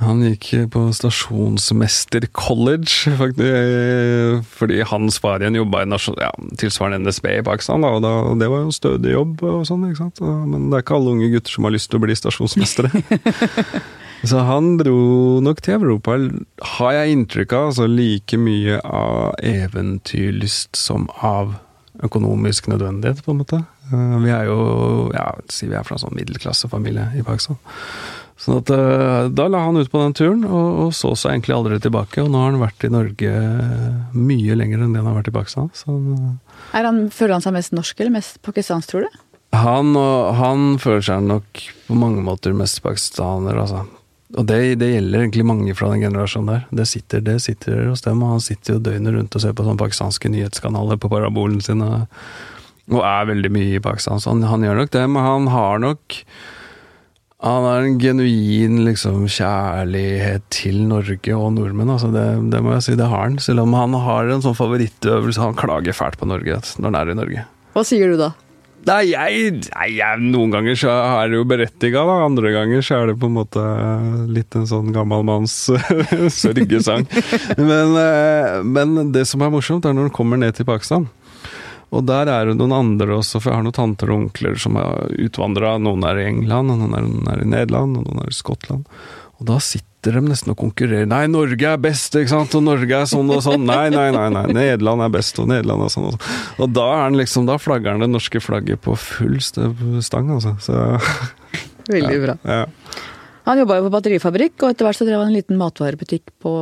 [0.00, 7.10] Han gikk på Stasjonsmester College, faktisk, fordi hans far igjen jobba i nasjon, ja, tilsvarende
[7.10, 7.84] NSB i Pakistan.
[7.84, 10.22] Og, da, og det var jo en stødig jobb, og sånn, ikke sant?
[10.24, 12.92] men det er ikke alle unge gutter som har lyst til å bli stasjonsmestere.
[14.26, 16.18] Så han dro nok til Europa,
[16.76, 21.56] har jeg inntrykk av, altså like mye av eventyrlyst som av
[22.04, 23.62] økonomisk nødvendighet, på en måte.
[23.90, 24.60] Eh, vi er jo
[25.14, 27.58] ja, si vi er fra en sånn middelklassefamilie i Pakistan.
[28.40, 31.56] Sånn at uh, Da la han ut på den turen, og, og, så seg egentlig
[31.58, 32.22] aldri tilbake.
[32.24, 33.32] Og nå har han vært i Norge
[34.16, 35.68] mye lenger enn det han har vært i Pakistan.
[35.76, 35.96] Så,
[36.72, 39.20] han, føler han seg mest norsk eller mest pakistansk, tror du?
[39.60, 39.92] Han,
[40.38, 43.84] han føler seg nok på mange måter mest pakistaner, altså.
[44.38, 46.62] Og det, det, gjelder egentlig mange fra den generasjonen der.
[46.82, 49.66] Det sitter, det sitter hos dem, og han sitter jo døgnet rundt og ser på
[49.66, 52.06] sånne pakistanske nyhetskanaler på parabolen sin, og,
[52.92, 54.22] og er veldig mye i Pakistan.
[54.22, 56.22] Så han, han gjør nok det, men han har nok
[57.40, 61.88] han har en genuin liksom, kjærlighet til Norge og nordmenn.
[61.94, 63.38] Altså det, det, må jeg si, det har han.
[63.40, 65.40] Selv om han har en sånn favorittøvelse.
[65.40, 67.46] Han klager fælt på Norge når han er i Norge.
[67.72, 68.34] Hva sier du da?
[68.88, 72.16] Nei, jeg, nei, jeg Noen ganger så er det jo berettiga, da.
[72.24, 73.64] Andre ganger så er det på en måte
[74.32, 75.56] litt en sånn gammalmanns
[76.40, 77.04] sørgesang.
[77.60, 81.10] men, eh, men det som er morsomt, er når han kommer ned til Pakistan.
[81.90, 84.78] Og der er det noen andre også, for jeg har noen tanter og onkler som
[84.78, 85.74] har utvandra.
[85.82, 88.86] Noen er i England, noen er, noen er, i Nederland, og noen er i Skottland.
[89.40, 91.08] Og da sitter de nesten og konkurrerer.
[91.08, 93.64] Nei, Norge er best, ikke sant, og Norge er sånn og sånn.
[93.68, 94.46] Nei, nei, nei, nei.
[94.52, 96.40] Nederland er best, og Nederland er sånn og sånn.
[96.60, 100.56] Og da er den liksom, da flagger han det norske flagget på full stang, altså.
[100.64, 100.76] Så
[101.90, 102.36] Veldig bra.
[102.44, 102.66] Ja.
[103.48, 106.52] Han jobba jo på batterifabrikk, og etter hvert så drev han en liten matvarebutikk på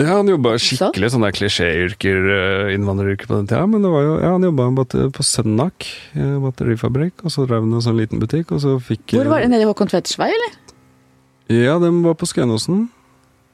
[0.00, 3.66] Ja, han jobba skikkelig sånne klisjéyrker, eh, innvandreryrker på den tida.
[3.68, 4.86] Men det var jo, ja, han jobba
[5.18, 9.18] på Sønnak eh, batterifabrikk, og så drev han en sånn liten butikk, og så fikk
[9.18, 9.50] Hvor var det?
[9.52, 10.56] Nede i Håkon Tvedts vei, eller?
[11.50, 12.88] Ja, den var på Skønåsen.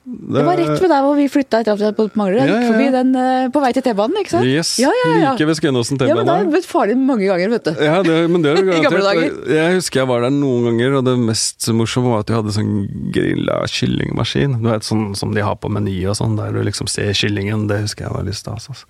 [0.07, 2.21] Det, det, var rett ved der hvor vi flytta etter at vi hadde bodd på
[2.21, 2.47] Manglerud.
[2.47, 2.67] Ja, ja, ja.
[2.71, 4.47] Forbi den uh, på vei til T-banen, ikke sant?
[4.47, 6.13] Yes, ja, like ved Skønåsen T-bane.
[6.13, 7.73] Ja, men da har blitt farlig mange ganger, vet du.
[7.83, 9.41] Ja, det, men det I gamle dager.
[9.51, 12.55] Jeg husker jeg var der noen ganger, og det mest morsomme var at de hadde
[12.55, 12.71] sånn
[13.17, 14.55] grilla kyllingmaskin.
[14.61, 17.67] Du vet, sånn som de har på Meny og sånn, der du liksom ser kyllingen.
[17.73, 18.71] Det husker jeg var litt stas.
[18.71, 18.87] Altså.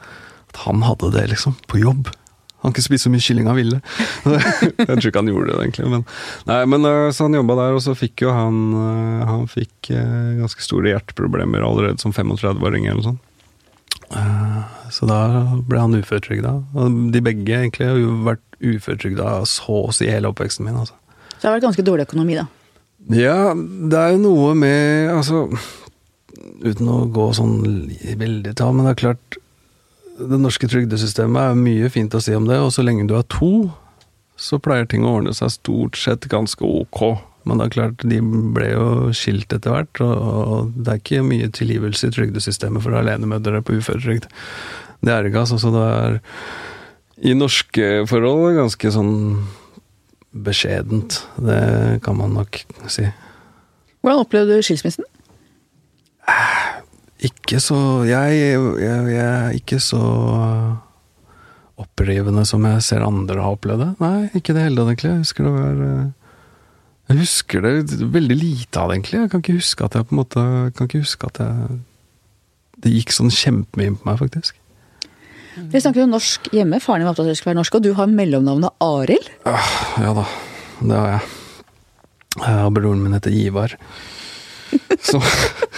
[0.52, 2.12] At han hadde det, liksom, på jobb.
[2.64, 3.78] Han kunne spise så mye kylling han ville.
[4.24, 5.90] jeg tror ikke han gjorde det, egentlig.
[5.92, 6.04] Men,
[6.48, 9.92] nei, men eh, så han jobba der, og så fikk jo han eh, Han fikk
[9.94, 13.22] eh, ganske store hjerteproblemer allerede som 35-åring eller noe sånt.
[14.94, 15.20] Så da
[15.66, 16.52] ble han uføretrygda.
[16.78, 20.78] Og de begge egentlig har jo vært uføretrygda så å si hele oppveksten min.
[20.78, 20.94] Altså.
[21.34, 22.46] Så det har vært ganske dårlig økonomi, da?
[23.14, 25.44] Ja, det er jo noe med Altså,
[26.64, 27.58] uten å gå sånn
[28.18, 29.38] veldig tall, men det er klart
[30.16, 33.26] det norske trygdesystemet er mye fint å si om det, og så lenge du er
[33.32, 33.68] to,
[34.36, 37.02] så pleier ting å ordne seg stort sett ganske ok.
[37.46, 38.18] Men det er klart, de
[38.56, 43.62] ble jo skilt etter hvert, og det er ikke mye tilgivelse i trygdesystemet for alenemødre
[43.62, 44.26] på uføretrygd.
[45.06, 45.60] Det er ikke, altså.
[45.62, 46.18] Så det er
[47.30, 49.14] i norske forhold ganske sånn
[50.46, 51.20] beskjedent.
[51.38, 52.58] Det kan man nok
[52.92, 53.06] si.
[54.02, 55.06] Hvordan opplevde du skilsmissen?
[57.24, 60.02] Ikke så jeg, jeg, jeg, er ikke så
[61.80, 63.90] opprivende som jeg ser andre har opplevd det.
[64.02, 65.12] Nei, ikke det hele tatt, egentlig.
[65.12, 66.36] Jeg husker det var eh,
[67.06, 67.74] Jeg husker det
[68.16, 69.20] veldig lite av det, egentlig.
[69.22, 70.44] Jeg kan ikke huske at jeg på en måte
[70.76, 71.80] kan ikke huske at jeg
[72.84, 74.60] Det gikk sånn kjempemye inn på meg, faktisk.
[75.56, 76.82] Vi snakker jo norsk hjemme.
[76.84, 79.30] Faren din var opptatt av at du skulle være norsk, og du har mellomnavnet Arild?
[79.48, 79.70] Ah,
[80.04, 80.26] ja da,
[80.82, 81.30] det har jeg.
[82.66, 83.72] Og broren min heter Ivar.
[85.00, 85.22] Så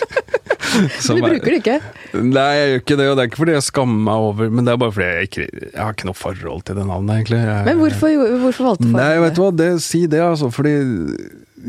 [1.04, 1.78] Så du bruker det ikke?
[2.18, 3.06] Nei, jeg gjør ikke det.
[3.08, 5.28] Og det er ikke fordi jeg skammer meg over Men det er bare fordi jeg
[5.28, 7.40] ikke Jeg har ikke noe forhold til det navnet, egentlig.
[7.44, 10.52] Jeg, men hvorfor, hvorfor valgte faren Nei, vet du hva, det, si det, altså.
[10.54, 10.76] Fordi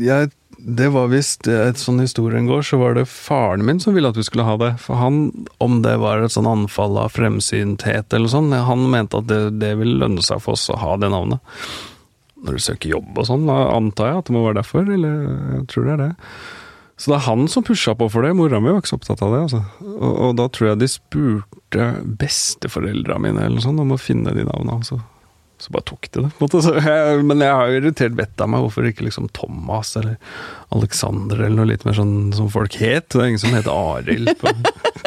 [0.00, 4.10] jeg det var visst et sånn historien går, så var det faren min som ville
[4.10, 4.74] at vi skulle ha det.
[4.82, 9.30] For han, om det var et sånn anfall av fremsynthet eller sånn, han mente at
[9.30, 11.40] det, det ville lønne seg for oss å ha det navnet.
[12.44, 15.16] Når du søker jobb og sånn, antar jeg at det må være derfor, eller
[15.56, 16.12] jeg tror det er det.
[17.00, 18.34] Så det er han som pusha på for det.
[18.36, 19.40] Mora mi var ikke så opptatt av det.
[19.46, 19.62] altså.
[19.88, 21.86] Og, og da tror jeg de spurte
[22.20, 24.84] besteforeldra mine eller sånn om å finne de navnene.
[24.84, 24.98] Så,
[25.64, 26.32] så bare tok de det.
[26.84, 30.18] Jeg, men jeg har irritert vettet av meg hvorfor ikke liksom Thomas eller
[30.76, 33.08] Alexander eller noe litt mer sånn som folk het.
[33.14, 34.34] Det er ingen som heter Arild.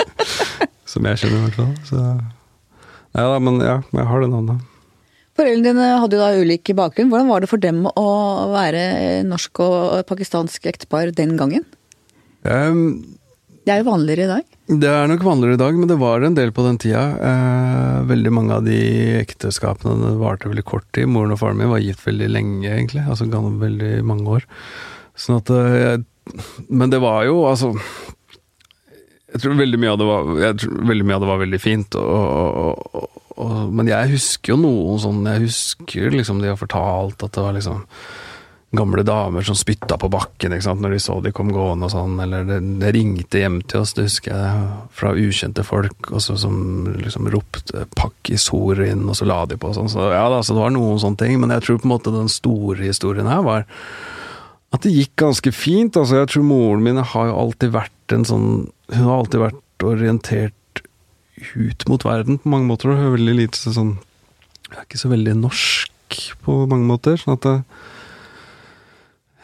[0.95, 1.75] som jeg kjenner, i hvert fall.
[1.91, 2.07] Så
[3.13, 4.69] Nei da, men ja, jeg har det navnet.
[5.37, 7.13] Foreldrene dine hadde jo da ulik bakgrunn.
[7.13, 8.09] Hvordan var det for dem å
[8.49, 8.83] være
[9.29, 11.65] norsk og pakistansk ektepar den gangen?
[12.43, 13.13] Um,
[13.63, 14.55] det er jo vanligere i dag?
[14.83, 17.03] Det er nok vanligere i dag, men det var en del på den tida.
[17.29, 18.79] Eh, veldig mange av de
[19.21, 21.07] ekteskapene det varte veldig kort tid.
[21.11, 23.05] Moren og faren min var gitt veldig lenge, egentlig.
[23.07, 24.47] Altså veldig mange år.
[25.15, 26.03] Sånn at eh, jeg
[26.71, 27.73] Men det var jo, altså
[29.33, 31.95] Jeg tror veldig mye av det var, jeg tror veldig, av det var veldig fint,
[31.99, 37.25] og, og, og, men jeg husker jo noe sånn Jeg husker liksom de har fortalt
[37.27, 37.83] at det var liksom
[38.73, 41.93] gamle damer som spytta på bakken ikke sant, når de så de kom gående og
[41.93, 44.63] sånn, eller det, det ringte hjem til oss, det husker jeg,
[44.97, 46.55] fra ukjente folk, også, som
[46.97, 49.91] liksom ropte 'pakkis-hor' inn, og så la de på og sånn.
[49.93, 52.15] Så ja da, så det var noen sånne ting, men jeg tror på en måte
[52.15, 53.67] den store historien her var
[54.73, 55.97] at det gikk ganske fint.
[55.99, 58.47] Altså, jeg tror moren min har jo alltid vært en sånn
[58.93, 60.81] Hun har alltid vært orientert
[61.53, 65.01] ut mot verden på mange måter, og hun er veldig lite sånn Hun er ikke
[65.01, 67.17] så veldig norsk på mange måter.
[67.21, 67.55] sånn at det,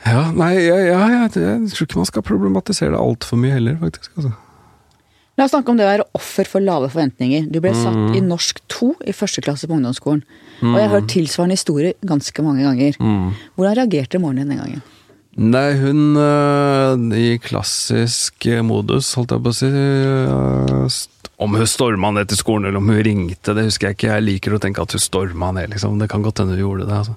[0.05, 3.75] ja, nei, ja, ja, jeg, jeg tror ikke man skal problematisere det altfor mye heller,
[3.81, 4.11] faktisk.
[4.15, 4.31] altså.
[5.39, 7.45] La oss snakke om det å være offer for lave forventninger.
[7.47, 10.25] Du ble satt i norsk 2 i første klasse på ungdomsskolen.
[10.59, 12.97] Og jeg har hørt tilsvarende historier ganske mange ganger.
[13.55, 14.81] Hvordan reagerte moren din den gangen?
[15.39, 20.97] Nei, hun øh, i klassisk modus, holdt jeg på å si øh,
[21.39, 24.09] Om hun storma ned til skolen, eller om hun ringte, det husker jeg ikke.
[24.11, 25.95] Jeg liker å tenke at hun storma ned, liksom.
[26.01, 26.97] Det kan godt hende hun gjorde det.
[26.99, 27.15] altså.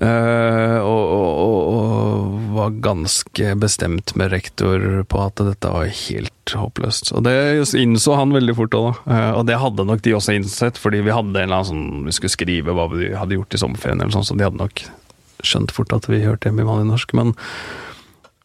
[0.00, 7.12] Eh, og, og, og, var ganske bestemt med rektor på at dette var helt håpløst.
[7.16, 7.34] Og det
[7.80, 8.90] innså han veldig fort òg.
[9.04, 12.08] Eh, og det hadde nok de også innsett, fordi vi hadde en eller annen sånn
[12.08, 14.84] Vi skulle skrive hva vi hadde gjort i sommerferien, eller sånn, så de hadde nok
[15.42, 17.16] skjønt fort at vi hørte hjemme i vanlig norsk.
[17.18, 17.34] Men,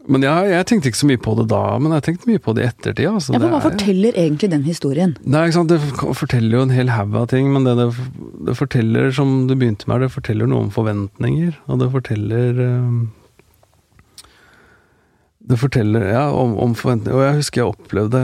[0.07, 2.53] men ja, jeg tenkte ikke så mye på det da, men jeg tenkte mye på
[2.55, 3.07] det i ettertid.
[3.11, 5.15] Altså, Ja, for Hva det er- forteller egentlig den historien?
[5.25, 5.69] Nei, ikke sant?
[5.69, 7.87] Det forteller jo en hel haug av ting, men det, det,
[8.47, 12.91] det forteller, som du begynte med, det forteller noe om forventninger, og det forteller eh,
[15.47, 17.15] Det forteller, ja, om, om forventninger.
[17.15, 18.21] Og jeg husker jeg opplevde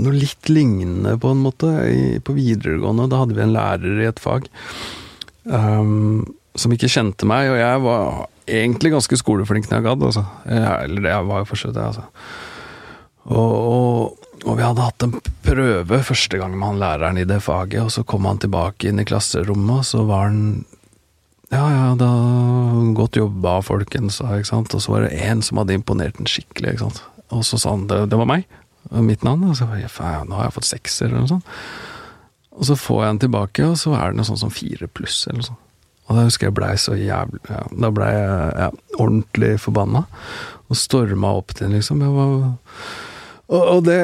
[0.00, 3.08] noe litt lignende, på en måte, i, på videregående.
[3.12, 4.46] Da hadde vi en lærer i et fag
[5.44, 6.22] um,
[6.56, 10.24] som ikke kjente meg, og jeg var egentlig ganske skoleflink når jeg gadd, altså.
[10.46, 12.06] Jeg, eller det var jo for så vidt det, altså.
[13.30, 17.40] Og, og, og vi hadde hatt en prøve første gang med han læreren i det
[17.44, 20.44] faget, og så kom han tilbake inn i klasserommet, og så var han
[21.50, 22.08] Ja, ja, da
[22.94, 24.74] Godt jobba, folkens, ikke sant.
[24.74, 27.00] Og så var det én som hadde imponert den skikkelig, ikke sant.
[27.34, 28.46] Og så sa han det, det var meg,
[28.90, 29.48] mitt navn.
[29.50, 31.56] Og så jeg, faen, nå har jeg fått sekser, eller noe sånt.
[32.54, 35.24] Og så får jeg den tilbake, og så er det noe sånt som fire pluss,
[35.26, 35.66] eller noe sånt.
[36.10, 40.04] Og da husker jeg blei så jævlig ja, Da blei jeg ja, ordentlig forbanna.
[40.70, 42.02] Og storma opp til liksom.
[42.02, 42.32] Var
[43.50, 44.00] og, og det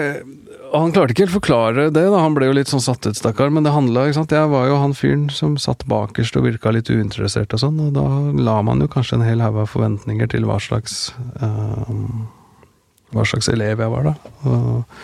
[0.67, 2.19] og Han klarte ikke helt forklare det, da.
[2.21, 3.53] han ble jo litt sånn satt ut, stakkar.
[3.55, 4.35] Men det handla ikke sant?
[4.35, 7.79] Jeg var jo han fyren som satt bakerst og virka litt uinteressert og sånn.
[7.87, 8.07] Og da
[8.49, 11.87] la man jo kanskje en hel haug av forventninger til hva slags uh,
[13.15, 14.33] Hva slags elev jeg var, da.
[14.51, 14.99] Og,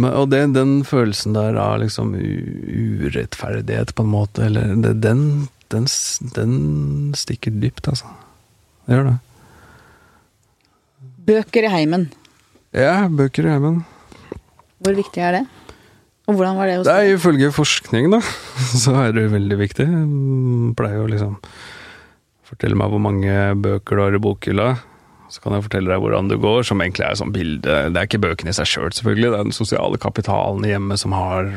[0.00, 5.22] men, og det, den følelsen der av liksom urettferdighet, på en måte, eller det, den,
[5.72, 5.86] den,
[6.36, 8.10] den stikker dypt, altså.
[8.86, 9.16] Det gjør det.
[11.30, 12.08] Bøker i heimen.
[12.74, 13.82] Ja, bøker i heimen.
[14.80, 15.42] Hvor viktig er det?
[16.30, 17.14] Og hvordan var det hos Det deg?
[17.16, 18.20] ifølge forskning, da,
[18.84, 19.86] så er det veldig viktig.
[19.88, 21.36] Jeg Pleier jo liksom
[22.50, 24.64] Fortelle meg hvor mange bøker du har i bokhylla.
[25.30, 28.08] Så kan jeg fortelle deg hvordan det går, som egentlig er sånn bilde Det er
[28.08, 29.30] ikke bøkene i seg sjøl, selv, selvfølgelig.
[29.30, 31.52] Det er den sosiale kapitalen i hjemmet som har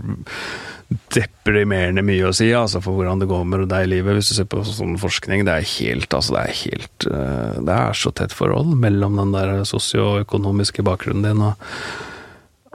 [1.14, 4.18] deprimerende mye å si altså for hvordan det går med deg i livet.
[4.18, 7.78] Hvis du ser på sånn forskning, det er helt altså det er helt eh, Det
[7.78, 11.70] er så tett forhold mellom den der sosioøkonomiske bakgrunnen din og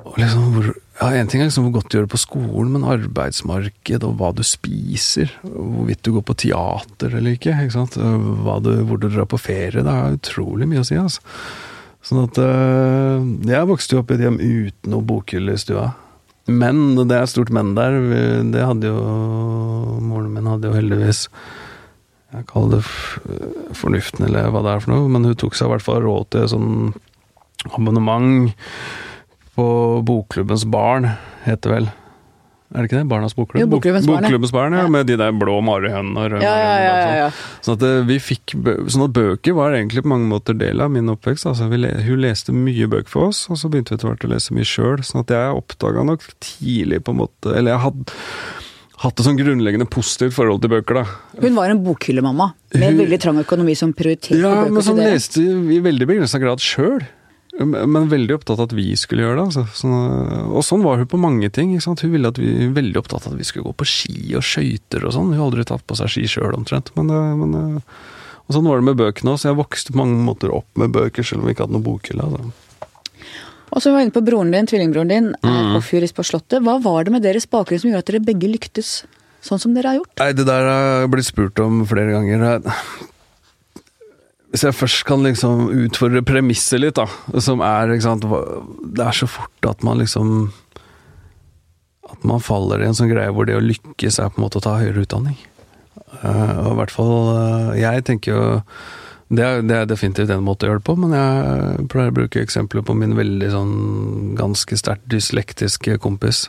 [0.06, 0.68] og liksom hvor,
[1.00, 4.18] ja, En ting er liksom hvor godt du gjør det på skolen, men arbeidsmarked og
[4.18, 7.86] hva du spiser, hvorvidt du går på teater eller ikke, ikke
[8.62, 10.98] du, hvor du drar på ferie, det har utrolig mye å si.
[10.98, 11.22] altså.
[12.08, 15.90] Sånn at øh, Jeg vokste jo opp i et hjem uten noe bokhylle i stua.
[16.48, 17.98] Men, det er stort men der,
[18.48, 19.00] det hadde jo
[20.00, 21.26] Moren min hadde jo heldigvis
[22.32, 25.74] Jeg kaller det fornuften, eller hva det er for noe, men hun tok seg i
[25.74, 26.72] hvert fall råd til sånn
[27.68, 28.54] abonnement
[29.58, 29.68] på
[30.06, 31.10] Bokklubbens barn,
[31.44, 31.88] heter det vel.
[32.68, 33.08] Er det ikke det?
[33.08, 33.62] Barnas bokklubb?
[33.62, 34.28] Jo, Bokklubbens Bok- barn, ja.
[34.28, 34.80] Bokklubbens barn, ja.
[34.84, 34.88] Ja.
[34.92, 37.16] Med de der blå marihønene og røde Ja, ja, ja, ja, sånn.
[37.16, 37.28] ja.
[37.64, 38.52] Sånn at eh, vi fikk
[38.92, 41.48] sånn at bøker var egentlig på mange måter del av min oppvekst.
[41.48, 44.28] Altså, vi le hun leste mye bøker for oss, og så begynte vi etter hvert
[44.28, 45.00] å lese mye sjøl.
[45.00, 48.12] Sånn at jeg oppdaga nok tidlig på en måte Eller jeg hadde
[48.98, 51.04] hatt et sånn grunnleggende positivt forhold til bøker, da.
[51.40, 54.96] Hun var en bokhyllemamma, med Hun- veldig trang økonomi som prioriterte Ja, bøker men som
[55.00, 57.00] leste i veldig begrensa grad sjøl.
[57.58, 59.46] Men veldig opptatt av at vi skulle gjøre det.
[59.48, 59.64] Altså.
[59.74, 59.94] Sånn,
[60.54, 61.72] og sånn var hun på mange ting.
[61.74, 65.02] Hun ville at vi veldig opptatt av at vi skulle gå på ski og skøyter
[65.08, 65.32] og sånn.
[65.32, 66.92] Hun har aldri tatt på seg ski sjøl, omtrent.
[66.94, 67.82] Men, eh, men, eh,
[68.46, 70.94] og sånn var det med bøkene òg, så jeg vokste på mange måter opp med
[70.94, 72.22] bøker, selv om vi ikke hadde noen bokhylle.
[72.22, 72.52] Altså.
[73.68, 75.74] Og så var vi inne på broren din, tvillingbroren din, Mm.
[75.76, 76.62] hoffjurist på Slottet.
[76.62, 79.02] Hva var det med deres bakgrunn som gjorde at dere begge lyktes
[79.42, 80.14] sånn som dere har gjort?
[80.18, 82.62] Nei, det der har jeg blitt spurt om flere ganger.
[84.48, 87.04] Hvis jeg først kan liksom utfordre premisset litt, da,
[87.44, 90.52] som er sant, Det er så fort at man liksom
[92.08, 94.62] At man faller i en sånn greie hvor det å lykkes er på en måte
[94.62, 95.36] å ta høyere utdanning.
[96.22, 98.44] Uh, og i hvert fall uh, Jeg tenker jo
[99.28, 102.16] det er, det er, definitivt en måte å gjøre det på, men jeg pleier å
[102.16, 103.74] bruke eksempler på min veldig sånn
[104.38, 106.46] ganske sterkt dyslektiske kompis.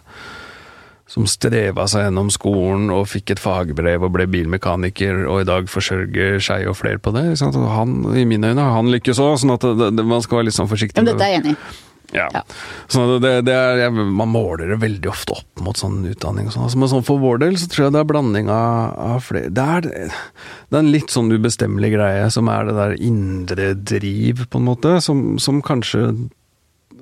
[1.09, 5.69] Som streva seg gjennom skolen og fikk et fagbrev og ble bilmekaniker, og i dag
[5.71, 7.25] forsørger seg og flere på det.
[7.41, 10.59] Han, I mine øyne han lykkes òg, sånn at det, det, man skal være litt
[10.59, 11.01] sånn forsiktig.
[11.01, 11.85] Men dette er jeg enig i.
[12.11, 12.29] Ja.
[12.33, 12.41] ja.
[12.87, 16.65] Så det, det er, man måler det veldig ofte opp mot sånn utdanning og sånn.
[16.65, 19.51] Altså, men sånn for vår del så tror jeg det er blanding av, av flere
[19.53, 24.45] det er, det er, en litt sånn ubestemmelig greie som er det der indre driv,
[24.49, 26.07] på en måte, som, som kanskje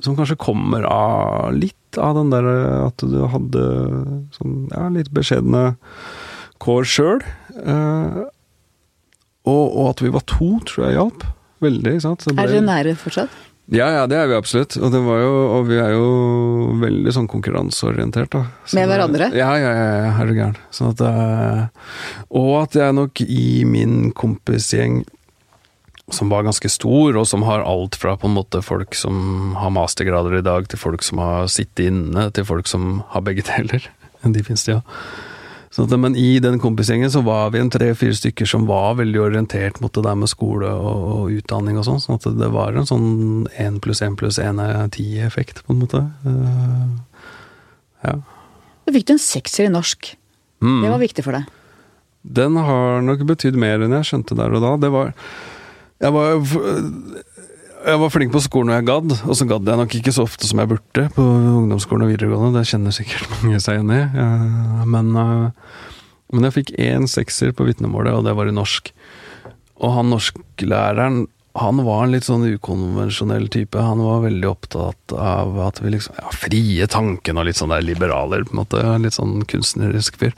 [0.06, 2.48] som kanskje kommer av litt av den der
[2.86, 3.66] at du hadde
[4.36, 5.72] sånn ja, litt beskjedne
[6.62, 7.24] kår sjøl.
[7.58, 8.22] Eh,
[9.48, 11.28] og, og, at vi var to, tror jeg hjalp.
[11.64, 11.94] Veldig.
[12.04, 12.26] sant?
[12.28, 13.44] Ble, er dere nære fortsatt?
[13.74, 14.78] Ja, ja, det er vi absolutt.
[14.80, 16.08] Og, jo, og vi er jo
[16.80, 18.46] veldig sånn konkurranseorientert, da.
[18.64, 19.28] Så, Med hverandre?
[19.36, 20.60] Ja, ja, ja, er du gæren.
[20.76, 21.92] Sånn at eh,
[22.40, 25.02] Og at jeg nok i min kompisgjeng
[26.12, 29.74] som var ganske stor, og som har alt fra på en måte folk som har
[29.76, 33.89] mastergrader i dag, til folk som har sittet inne, til folk som har begge deler.
[34.24, 34.84] De finnes det, ja.
[35.78, 39.93] Men i den kompisgjengen så var vi en tre-fire stykker som var veldig orientert mot
[39.93, 42.00] det der med skole og, og utdanning og sånn.
[42.02, 43.10] sånn at det var en sånn
[43.62, 46.02] én pluss én pluss én er ti-effekt, på en måte.
[46.26, 47.28] Uh,
[48.08, 48.15] ja.
[48.88, 50.15] Da fikk du en sekser i norsk.
[50.63, 50.82] Mm.
[50.82, 51.54] Det var viktig for deg?
[52.39, 54.74] Den har nok betydd mer enn jeg skjønte der og da.
[54.82, 55.13] Det var
[56.04, 56.38] Jeg var
[57.88, 60.26] jeg var flink på skolen når jeg gadd, og så gadd jeg nok ikke så
[60.28, 62.60] ofte som jeg burde på ungdomsskolen og videregående.
[62.60, 64.02] Det kjenner sikkert mange seg igjen i.
[64.90, 65.86] Men, eh,
[66.34, 68.92] men, jeg fikk én sekser på vitnemålet, og det var i norsk.
[69.78, 71.26] Og han norsklæreren
[71.58, 73.82] han var en litt sånn ukonvensjonell type.
[73.82, 77.82] Han var veldig opptatt av at vi liksom Ja, frie tanken og litt sånn der
[77.82, 78.84] liberaler, på en måte.
[79.02, 80.36] Litt sånn kunstnerisk fyr.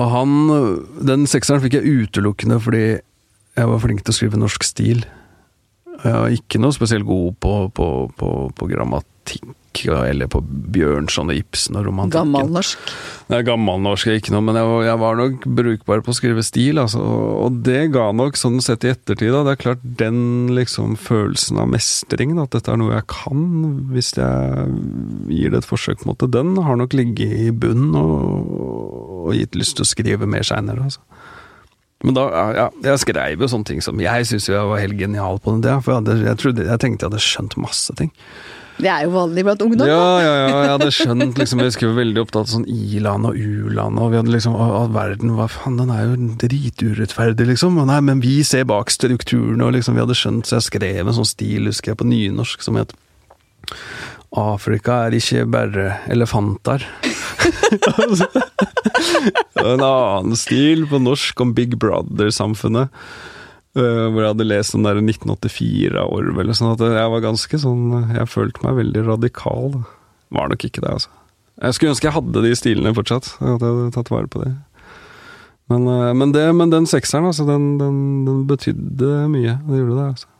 [0.00, 0.30] Og han
[1.04, 2.86] Den sekseren fikk jeg utelukkende fordi
[3.54, 5.04] jeg var flink til å skrive norsk stil.
[6.02, 9.44] Jeg var ikke noe spesielt god på, på, på, på grammatikk
[9.82, 12.30] eller på Bjørnson og Ibsen og romantikken.
[12.34, 12.90] Gammelnorsk?
[13.32, 16.44] Nei, gammelnorsk er ikke noe, men jeg var, jeg var, nok brukbar på å skrive
[16.46, 17.00] stil, altså.
[17.46, 20.20] Og det ga nok, sånn sett i ettertid, da, det er klart den
[20.54, 23.42] liksom følelsen av mestring, at dette er noe jeg kan,
[23.94, 24.68] hvis jeg
[25.32, 28.54] gir det et forsøk, på en måte, den har nok ligget i bunnen og,
[29.24, 31.02] og gitt lyst til å skrive mer seinere, altså.
[32.04, 32.24] Men da,
[32.56, 35.62] ja, jeg skrev jo sånne ting som Jeg syns jeg var helt genial på den
[35.64, 35.78] tida.
[35.84, 38.12] For jeg, hadde, jeg, trodde, jeg tenkte jeg hadde skjønt masse ting.
[38.74, 39.86] Det er jo vanlig blant ungdom.
[39.86, 43.38] Ja, ja, ja, jeg hadde skjønt liksom, Jeg skulle veldig opptatt av sånn i-land og
[43.38, 47.78] u-land, og vi hadde liksom og, verden hva faen, den er jo driturettferdig, liksom.
[47.78, 51.06] Og nei, men vi ser bak strukturene, og liksom Vi hadde skjønt, så jeg skrev
[51.06, 52.96] en sånn stil, husker jeg, på nynorsk som het
[54.34, 56.82] Afrika er ikke bare elefanter.
[59.64, 62.92] En annen stil på norsk om Big Brother-samfunnet.
[63.74, 66.52] Uh, hvor jeg hadde lest den der 1984 av Orwell.
[66.54, 69.80] Sånn at jeg var ganske sånn Jeg følte meg veldig radikal.
[70.34, 71.10] Var nok ikke det, altså.
[71.62, 73.32] Jeg skulle ønske jeg hadde de stilene fortsatt.
[73.40, 74.52] At Jeg hadde tatt vare på det.
[75.72, 79.58] Men, uh, men, det, men den sekseren, altså, den, den, den, betydde mye.
[79.66, 80.30] Det gjorde det, altså.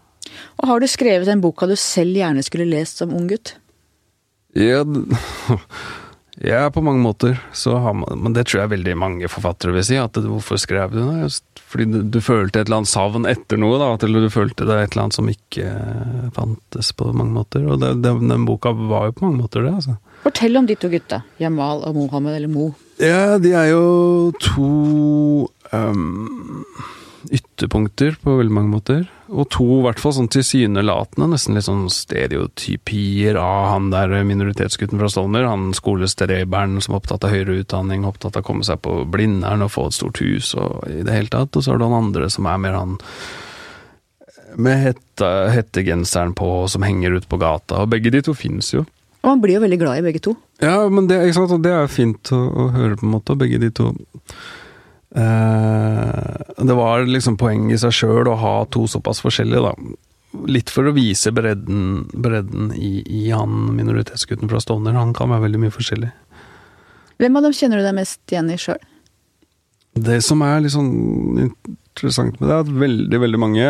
[0.63, 3.57] Og har du skrevet den boka du selv gjerne skulle lest som ung gutt?
[4.55, 4.85] Ja,
[6.43, 7.37] ja, på mange måter.
[7.67, 9.99] Man, men det tror jeg veldig mange forfattere vil si.
[10.01, 11.29] at Hvorfor skrev du det?
[11.71, 13.93] Fordi du, du, følte et eller annet savn etter noe, da.
[14.07, 17.63] Eller du følte det et eller annet som ikke eh, fantes på mange måter.
[17.69, 19.97] Og det, det, den boka var jo på mange måter det, altså.
[20.25, 21.23] Fortell om de to gutta.
[21.43, 22.73] Jamal og Mohammed, eller Mo.
[23.03, 24.71] Ja, de er jo to
[25.71, 26.65] um,
[27.31, 29.05] ytterpunkter på veldig mange måter.
[29.35, 35.01] Og to i hvert fall sånn tilsynelatende, nesten litt sånn stereotypier av han der minoritetsgutten
[35.01, 35.49] fra Stovner.
[35.51, 39.67] Han skolestreberen som er opptatt av høyere utdanning, opptatt av å komme seg på Blindern
[39.67, 41.57] og få et stort hus og i det hele tatt.
[41.59, 42.99] Og så er det han andre som er mer han
[44.55, 47.83] med hette, hettegenseren på, som henger ute på gata.
[47.83, 48.85] Og begge de to fins jo.
[49.25, 50.37] Og man blir jo veldig glad i begge to.
[50.63, 51.19] Ja, men det,
[51.65, 53.39] det er fint å, å høre, på en måte.
[53.41, 53.91] Begge de to
[55.15, 59.75] det var liksom poeng i seg sjøl å ha to såpass forskjellige, da.
[60.51, 64.97] Litt for å vise bredden, bredden i, i, han minoritetsgutten fra Stovner.
[64.99, 66.11] Han kan være veldig mye forskjellig.
[67.23, 68.83] Hvem av dem kjenner du deg mest igjen i sjøl?
[69.95, 70.91] Det som er litt sånn
[71.45, 73.69] interessant med det, er at veldig, veldig mange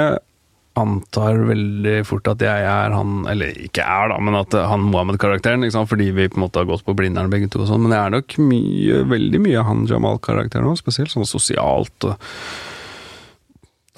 [0.78, 5.66] antar veldig fort at jeg er han Eller ikke er, da, men at han Mohammed-karakteren.
[5.88, 7.86] Fordi vi på en måte har gått på Blindern begge to og sånn.
[7.86, 12.08] Men jeg er nok mye, veldig mye han Jamal-karakteren òg, spesielt sånn sosialt.
[12.08, 12.18] og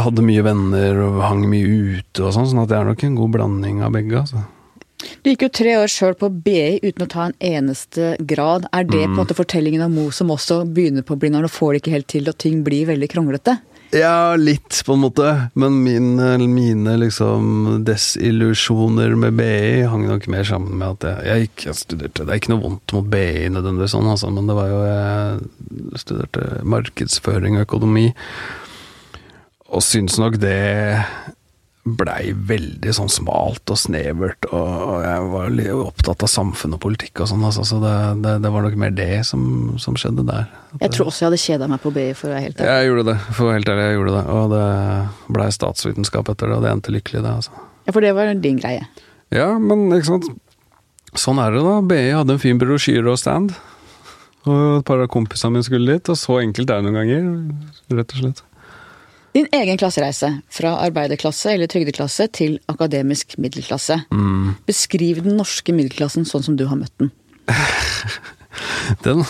[0.02, 1.64] hadde mye venner og hang mye
[1.96, 4.18] ute og sånn, sånn at det er nok en god blanding av begge.
[4.20, 4.42] altså.
[5.22, 8.66] Du gikk jo tre år sjøl på BI uten å ta en eneste grad.
[8.72, 11.74] Er det på en måte fortellingen av Mo som også begynner på Blindern og får
[11.74, 13.58] det ikke helt til, og ting blir veldig kranglete?
[13.94, 15.50] Ja, litt, på en måte.
[15.54, 16.16] Men min,
[16.54, 22.26] mine liksom desillusjoner med BI hang nok mer sammen med at jeg, jeg ikke studerte
[22.26, 26.02] Det er ikke noe vondt mot BI nødvendigvis, sånn, altså, men det var jo Jeg
[26.02, 28.08] studerte markedsføring og økonomi,
[29.66, 30.58] og syns nok det
[31.86, 37.22] blei veldig sånn smalt og snevert, og jeg var litt opptatt av samfunn og politikk
[37.22, 37.92] og sånn, altså, så det,
[38.24, 39.44] det, det, var nok mer det som,
[39.82, 40.48] som skjedde der.
[40.80, 42.72] jeg tror også jeg hadde kjeda meg på BI, for å være helt ærlig.
[42.72, 44.24] Jeg gjorde det, for å være helt ærlig, jeg gjorde det.
[44.34, 44.64] Og det
[45.38, 47.64] blei statsvitenskap etter det, og det endte lykkelig, det, altså.
[47.86, 48.90] Ja, for det var din greie?
[49.34, 50.28] Ja, men ikke sant.
[51.16, 51.78] Sånn er det, da.
[51.86, 53.54] BI hadde en fin brosjyre og stand.
[54.46, 57.30] Og et par av kompisene mine skulle dit, og så enkelt er det noen ganger,
[57.98, 58.45] rett og slett.
[59.36, 63.98] Din egen klassereise, fra arbeiderklasse eller trygdeklasse til akademisk middelklasse.
[64.08, 64.54] Mm.
[64.68, 67.12] Beskriv den norske middelklassen sånn som du har møtt den.
[69.04, 69.26] den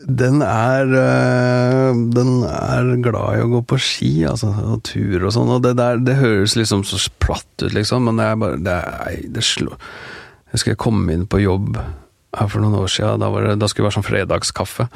[0.00, 5.34] den er øh, Den er glad i å gå på ski, altså, og tur og
[5.34, 5.52] sånn.
[5.56, 8.76] Og det der, det høres liksom så platt ut, liksom, men det er bare Det,
[8.76, 13.20] er, det slår Jeg husker jeg kom inn på jobb her for noen år siden.
[13.20, 14.88] Da, det, da skulle det være sånn fredagskaffe.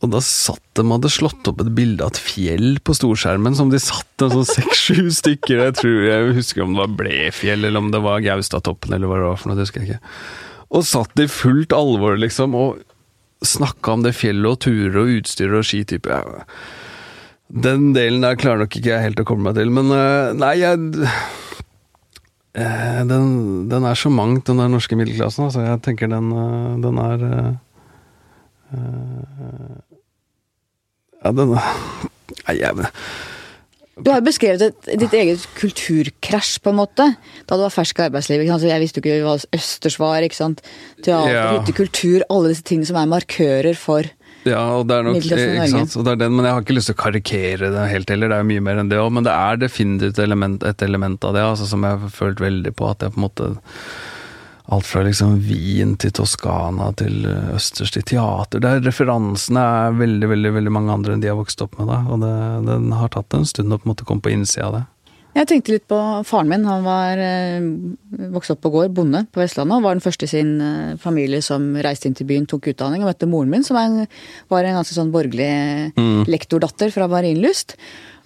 [0.00, 3.72] Og da satt de hadde slått opp et bilde av et fjell på storskjermen, som
[3.72, 7.82] de satt en sånn seks-sju stykker Jeg tror jeg husker om det var Blefjell, eller
[7.82, 10.14] om det var Gaustatoppen, eller hva det var for noe, det husker jeg ikke.
[10.70, 12.80] Og satt i fullt alvor, liksom, og
[13.44, 16.08] snakka om det fjellet og turer og utstyr og skitype.
[16.08, 16.46] Ja.
[17.50, 20.54] Den delen der klarer nok ikke jeg helt å komme meg til, men eh, nei,
[20.62, 20.92] jeg
[22.54, 23.32] eh, den,
[23.68, 25.48] den, er så mangt, den der norske middelklassen.
[25.48, 27.18] Altså, jeg tenker den, eh, den er
[31.24, 31.56] ja, den
[32.46, 32.90] Nei, jeg
[34.00, 37.04] du har jo beskrevet et, ditt eget kulturkrasj, på en måte.
[37.44, 38.48] Da du var fersk i arbeidslivet.
[38.48, 40.24] Jeg visste jo ikke hva østers var.
[40.24, 40.62] ikke sant?
[41.04, 41.74] Teater, ja.
[41.76, 44.08] kultur, alle disse tingene som er markører for
[44.48, 45.94] ja, og det er nok, ikke sant?
[46.00, 48.30] Og det er den, men jeg har ikke lyst til å karikere det helt heller,
[48.30, 49.10] det er jo mye mer enn det òg.
[49.12, 52.72] Men det er definitivt element, et element av det altså, som jeg har følt veldig
[52.78, 52.88] på.
[52.88, 53.50] At jeg på en måte
[54.70, 58.62] alt fra liksom Wien til Toskana til eh, østers til teater.
[58.62, 61.90] Der referansene er veldig veldig, veldig mange andre enn de har vokst opp med.
[61.90, 62.00] Da.
[62.06, 62.32] Og det,
[62.68, 64.86] den har tatt en stund å på en måte komme på innsida av det.
[65.30, 66.66] Jeg tenkte litt på faren min.
[66.66, 67.66] Han var eh,
[68.34, 69.78] vokst opp på gård, bonde på Vestlandet.
[69.78, 73.04] og Var den første i sin eh, familie som reiste inn til byen, tok utdanning.
[73.04, 74.10] Og møtte moren min, som var en,
[74.50, 75.50] var en ganske sånn borgerlig
[75.94, 76.24] mm.
[76.30, 77.76] lektordatter fra Marienlyst.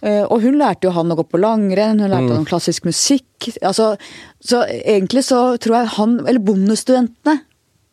[0.05, 2.37] Eh, og hun lærte jo han å gå på langrenn, hun lærte mm.
[2.37, 3.49] han klassisk musikk.
[3.65, 3.95] Altså,
[4.45, 7.41] så egentlig så tror jeg han, eller bondestudentene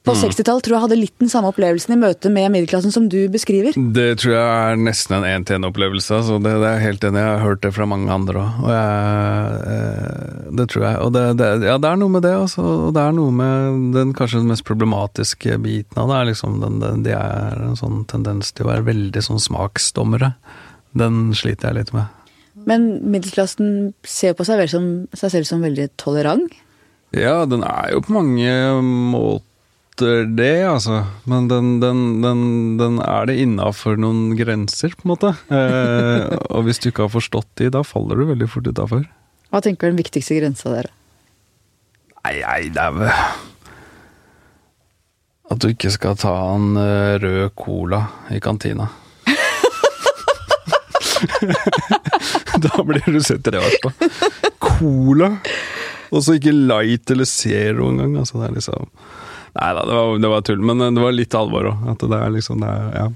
[0.01, 0.17] på mm.
[0.17, 3.75] 60-tallet tror jeg hadde litt den samme opplevelsen i møte med middelklassen som du beskriver.
[3.77, 6.15] Det tror jeg er nesten en én-til-én-opplevelse.
[6.17, 8.71] Altså det, det, er helt enig, jeg har hørt det fra mange andre òg.
[8.71, 10.95] jeg, det tror jeg.
[11.05, 12.65] Og det, det, ja, det er noe med det, altså.
[12.87, 16.17] Og det er noe med den kanskje den mest problematiske biten av det.
[16.17, 20.33] er liksom den, Det er en sånn tendens til å være veldig sånn smaksdommere.
[20.97, 22.09] Den sliter jeg litt med.
[22.67, 26.51] Men middelklassen ser på seg, som, seg selv som veldig tolerant?
[27.15, 28.51] Ja, den er jo på mange
[28.83, 31.01] måter det, altså.
[31.29, 32.43] Men den, den, den,
[32.79, 35.33] den er det innafor noen grenser, på en måte.
[35.51, 39.07] Eh, og hvis du ikke har forstått de, da faller du veldig fort utafor.
[39.51, 40.91] Hva tenker du er den viktigste grensa der?
[42.21, 43.07] Nei, nei, det er vel
[45.51, 48.87] At du ikke skal ta en eh, rød cola i kantina.
[52.65, 53.91] da blir du sett rart på.
[54.61, 55.33] Cola!
[56.11, 58.17] Og så ikke light eller zero engang.
[58.21, 58.89] Altså, det er liksom
[59.51, 61.87] Nei da, det var, det var, tull, men det var litt alvor òg.
[61.91, 63.07] At det er liksom det er, ja.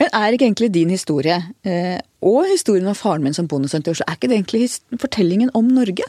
[0.00, 1.36] Men er ikke egentlig din historie,
[1.68, 4.70] eh, og historien av faren min som Oslo er ikke det egentlig
[5.00, 6.08] fortellingen om Norge?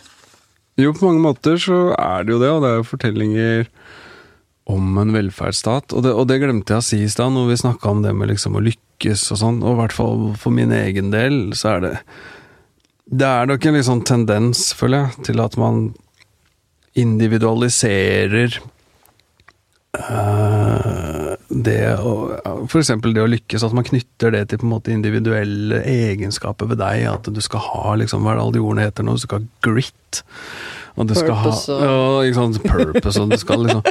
[0.80, 3.68] Jo, på mange måter så er det jo det, og det er jo fortellinger
[4.66, 5.94] om en velferdsstat.
[5.94, 8.16] Og det, og det glemte jeg å si i stad, når vi snakka om det
[8.18, 11.76] med liksom å lykkes og sånn, og i hvert fall for min egen del, så
[11.76, 11.94] er det
[13.06, 15.92] Det er nok en litt sånn tendens, føler jeg, til at man
[16.96, 18.56] individualiserer
[20.00, 22.14] uh, det å
[22.72, 26.72] For eksempel det å lykkes, at man knytter det til på en måte individuelle egenskaper
[26.72, 27.06] ved deg.
[27.12, 29.14] At du skal ha liksom, hva er det alle de ordene heter nå?
[29.14, 30.24] Du skal ha grit.
[30.96, 33.84] Og du purpose skal ha ja, ikke sant, purpose, og du skal liksom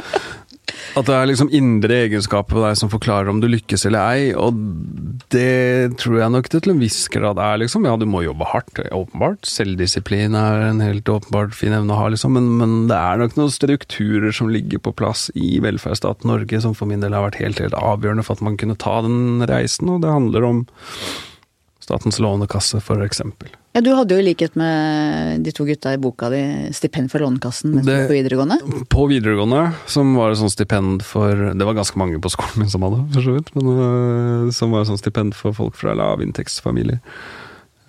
[0.95, 4.29] At det er liksom indre egenskaper på deg som forklarer om du lykkes eller ei,
[4.31, 4.55] og
[5.33, 7.83] det tror jeg nok det til en viss grad er, liksom.
[7.87, 9.43] Ja, du må jobbe hardt, åpenbart.
[9.49, 13.35] Selvdisiplin er en helt åpenbart fin evne å ha, liksom, men, men, det er nok
[13.35, 17.41] noen strukturer som ligger på plass i velferdsstaten Norge, som for min del har vært
[17.43, 20.65] helt, helt avgjørende for at man kunne ta den reisen, og det handler om
[21.85, 23.51] Statens lånekasse, for eksempel.
[23.75, 26.39] Ja, Du hadde jo i likhet med de to gutta i boka di
[26.73, 28.85] stipend for Lånekassen mens du Det- var på videregående.
[28.89, 32.69] På videregående, som var et sånt stipend for Det var ganske mange på skolen min
[32.69, 33.51] som hadde, for så vidt.
[33.55, 36.99] Men øh, som var et sånt stipend for folk fra lavinntektsfamilier.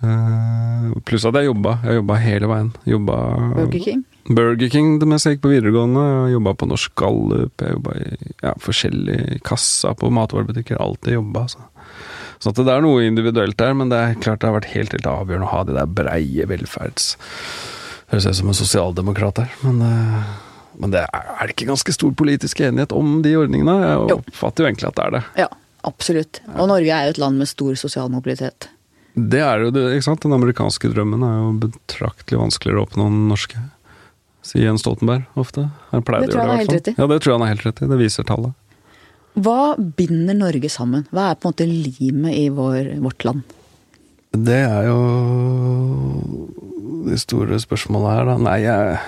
[0.03, 1.79] Uh, pluss at jeg jobba.
[1.83, 2.67] Jeg jobba hele veien.
[2.85, 3.15] Jobba
[3.55, 4.03] Burger King.
[4.29, 6.03] Burger King mens jeg gikk på videregående.
[6.35, 7.63] Jobba på Norsk Gallup.
[7.63, 8.11] Jeg jobba i
[8.43, 10.77] ja, forskjellige kassa på matvarebutikker.
[10.83, 11.65] Alltid jobba, altså.
[12.39, 14.93] Så at det er noe individuelt der, men det er klart det har vært helt,
[14.93, 17.15] helt avgjørende å ha det der breie velferds...
[18.07, 20.27] Høres ut som en sosialdemokrat her, men, eh,
[20.79, 23.73] men det er, er det ikke ganske stor politisk enighet om de ordningene?
[23.83, 24.19] Jeg Jo.
[24.21, 25.21] oppfatter jo egentlig at det er det.
[25.41, 25.47] Ja,
[25.89, 26.39] absolutt.
[26.55, 28.69] Og Norge er jo et land med stor sosial mobilitet.
[29.17, 30.21] Det er jo det, ikke sant?
[30.23, 33.59] Den amerikanske drømmen er jo betraktelig vanskeligere å oppnå enn den norske.
[34.47, 35.65] Sier Jens Stoltenberg ofte.
[35.91, 37.01] Han Det pleide å tror jeg gjøre det, i helt hvert fall.
[37.03, 37.89] Ja, det tror jeg han har helt rett i.
[37.91, 38.55] Det viser tallet.
[39.37, 41.05] Hva binder Norge sammen?
[41.13, 43.55] Hva er på en måte limet i vår, vårt land?
[44.33, 44.97] Det er jo
[47.07, 48.35] de store spørsmålene her, da.
[48.47, 48.99] Nei, jeg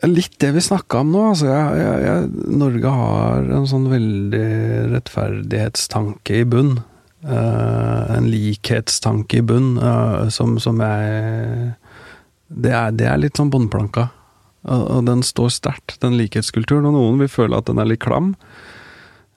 [0.00, 1.22] Litt det vi snakka om nå.
[1.34, 4.46] Altså, jeg, jeg, Norge har en sånn veldig
[4.94, 6.78] rettferdighetstanke i bunn.
[7.20, 11.74] Uh, en likhetstanke i bunn uh, som, som jeg
[12.48, 14.08] det er, det er litt sånn båndplanka.
[14.68, 16.88] Og, den står sterkt, den likhetskulturen.
[16.88, 18.34] Og noen vil føle at den er litt klam.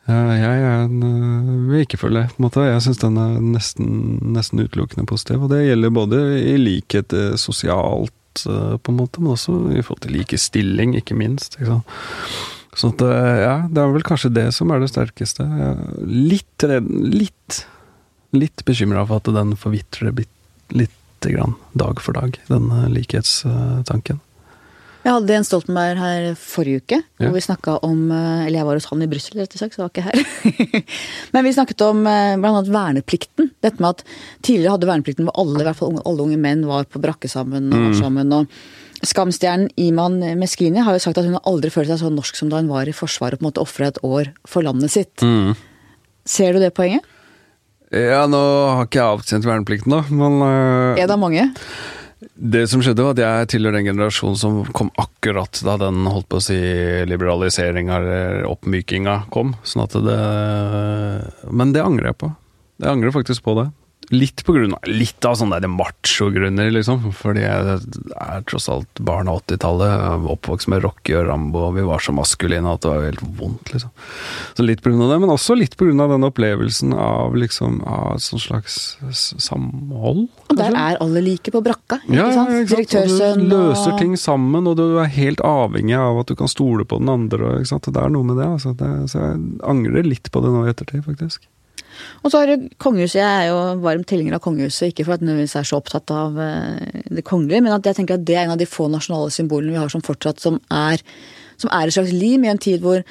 [0.07, 2.65] Eh, Jeg en, øh, vil ikke føle det, på en måte.
[2.67, 3.93] Jeg syns den er nesten,
[4.35, 5.45] nesten utelukkende positiv.
[5.45, 10.07] Og det gjelder både i likhet eh, sosialt, på en måte, men også i forhold
[10.07, 11.53] til likestilling, ikke minst.
[11.59, 11.91] Ikke sant?
[12.73, 15.45] Så at, ja, det er vel kanskje det som er det sterkeste.
[15.45, 17.59] Er litt redd, litt,
[18.33, 20.33] litt bekymra for at den forvitrer litt,
[20.73, 24.17] lite grann, dag for dag, den likhetstanken.
[25.03, 27.27] Jeg hadde Jens Stoltenberg her forrige uke, Ja.
[27.27, 27.41] hvor vi
[27.83, 29.91] om eh, Eller jeg var hos han i Brussel, rett og slett, så jeg var
[29.91, 30.83] ikke her.
[31.33, 32.37] Men vi snakket om bl.a.
[32.39, 33.51] blant annet verneplikten.
[33.61, 34.05] Dette med at
[34.41, 37.27] tidligere hadde verneplikten hvor alle, i hvert fall unge, alle unge menn var på brakke
[37.31, 38.31] sammen og var sammen.
[38.31, 38.47] og
[39.03, 42.47] Skamstjernen Iman Meskini har jo sagt at hun har aldri følt seg så norsk som
[42.53, 45.19] da hun var i Forsvaret og på en måte ofra et år for landet sitt.
[46.23, 47.03] Ser du det poenget?
[47.93, 51.43] Ja, nå har ikke jeg avtjent verneplikten, da, men øh, Er det mange?
[52.33, 56.29] Det som skjedde, var at jeg tilhører den generasjonen som kom akkurat da den holdt
[56.31, 56.57] på å si
[57.09, 59.55] liberaliseringa eller oppmykinga kom.
[59.67, 60.19] Sånn at det
[61.51, 62.33] Men det angrer jeg på.
[62.83, 63.69] Jeg angrer faktisk på det.
[64.11, 67.05] Litt på grunn av Litt av sånne der macho-grunner, liksom.
[67.15, 67.77] Fordi jeg
[68.19, 70.25] er tross alt barn av 80-tallet.
[70.33, 73.71] Oppvokst med Rocky og Rambo, og vi var så maskuline at det var helt vondt,
[73.73, 73.93] liksom.
[74.57, 77.35] Så litt på grunn av det, men også litt på grunn av den opplevelsen av
[77.39, 78.75] liksom Av et sånt slags
[79.41, 80.27] samhold.
[80.49, 81.99] Og der er alle like på brakka.
[82.03, 82.69] Ikke Ja, sant?
[82.71, 83.33] ikke sant?
[83.33, 86.85] Og du løser ting sammen, og du er helt avhengig av at du kan stole
[86.85, 87.43] på den andre.
[87.43, 87.87] og- Ikke sant?
[87.87, 88.47] Og Det er noe med det.
[88.47, 88.75] Altså.
[88.75, 91.39] det så jeg angrer litt på det nå i ettertid, faktisk.
[92.23, 93.19] Og så har kongehuset.
[93.19, 94.91] Jeg er jo varm tilhenger av kongehuset.
[94.91, 98.17] Ikke for at jeg er så opptatt av eh, det kongelige, men at jeg tenker
[98.17, 101.03] at det er en av de få nasjonale symbolene vi har som fortsatt som er,
[101.61, 103.03] som er et slags lim i en tid hvor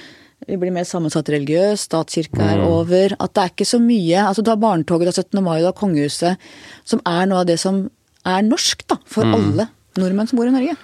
[0.49, 3.14] vi blir mer sammensatt religiøst, statskirka er over.
[3.22, 5.43] At det er ikke så mye altså Du har barnetoget, du har 17.
[5.45, 6.49] mai, du har kongehuset,
[6.85, 7.85] som er noe av det som
[8.26, 8.99] er norsk, da.
[9.07, 9.68] For alle
[9.99, 10.74] nordmenn som bor i Norge.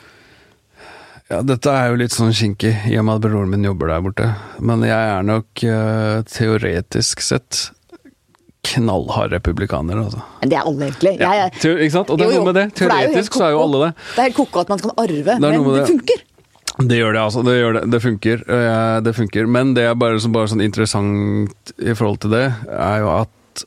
[1.28, 4.04] Ja, dette er jo litt sånn kinkig, i og med at broren min jobber der
[4.04, 4.28] borte.
[4.64, 7.66] Men jeg er nok uh, teoretisk sett
[8.68, 10.20] knallhard republikaner, altså.
[10.42, 11.12] Det er alle, egentlig.
[11.20, 11.46] Jeg ja.
[11.48, 12.10] ikke sant?
[12.10, 12.66] Og det er Jo, jo, noe med det.
[12.76, 13.92] for er Teoretisk så er jo alle det.
[14.14, 15.86] Det er helt ko-ko at man kan arve, det men det det.
[15.92, 16.24] funker.
[16.78, 17.42] Det gjør det, altså.
[17.46, 17.82] Det, gjør det.
[17.90, 18.44] det funker.
[18.54, 19.46] Eh, Det funker.
[19.46, 23.64] Men det er bare, så, bare sånn interessant i forhold til det, er jo at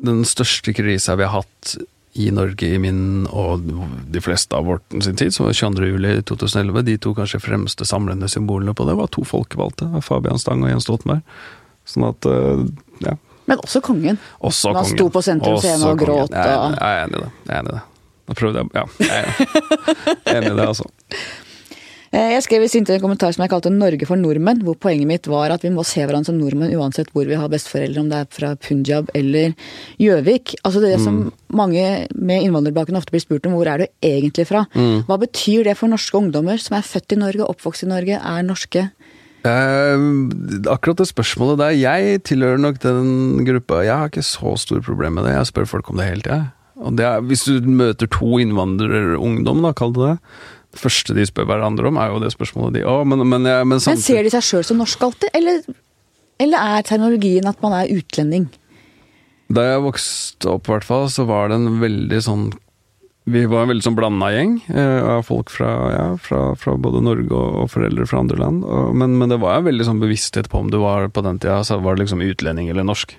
[0.00, 1.76] den største krisa vi har hatt
[2.18, 3.62] i Norge i min og
[4.10, 5.86] de fleste av vårt sin tid, som var 22.
[5.92, 10.64] juli 2011, de to kanskje fremste samlende symbolene på det, var to folkevalgte, Fabian Stang
[10.64, 11.22] og Jens Stoltenberg.
[11.86, 12.64] Sånn at, eh,
[13.06, 13.14] ja.
[13.50, 14.18] Men også kongen.
[14.40, 14.96] Også Han kongen.
[14.96, 17.30] sto på sentrum scene og gråt, Jeg er, jeg er enig i det.
[17.50, 17.84] Jeg er enig i det.
[18.30, 19.24] Da prøvde jeg Ja, jeg
[20.24, 20.86] er enig i det, altså.
[22.10, 24.74] Eh, Jeg skrev i sin tid en kommentar som jeg kalte 'Norge for nordmenn', hvor
[24.74, 28.00] poenget mitt var at vi må se hverandre som nordmenn uansett hvor vi har besteforeldre,
[28.02, 29.54] om det er fra Punjab eller
[30.00, 30.56] Gjøvik.
[30.64, 34.66] Altså det som mange med innvandrerbakgrunn ofte blir spurt om, hvor er du egentlig fra?
[34.74, 38.42] Hva betyr det for norske ungdommer som er født i Norge, oppvokst i Norge, er
[38.42, 38.90] norske?
[39.40, 40.02] Eh,
[40.68, 43.80] akkurat det spørsmålet der, jeg tilhører nok den gruppa.
[43.86, 45.36] Jeg har ikke så store problemer med det.
[45.38, 46.40] Jeg spør folk om det hele tida.
[46.80, 50.16] Og hvis du møter to innvandrerungdom, da, kall det det.
[50.70, 53.64] Det første de spør hverandre om, er jo det spørsmålet de oh, men, men, ja,
[53.66, 55.64] men Men ser de seg sjøl som norske alltid, eller,
[56.38, 58.46] eller er terminologien at man er utlending?
[59.50, 62.44] Da jeg vokste opp, hvert fall, så var det en veldig sånn
[63.28, 67.02] Vi var en veldig sånn blanda gjeng eh, av folk fra, ja, fra, fra både
[67.04, 68.64] Norge og, foreldre fra andre land.
[68.64, 71.40] Og, men, men det var en veldig sånn bevissthet på om du var på den
[71.42, 73.12] tida så var det liksom utlending eller norsk.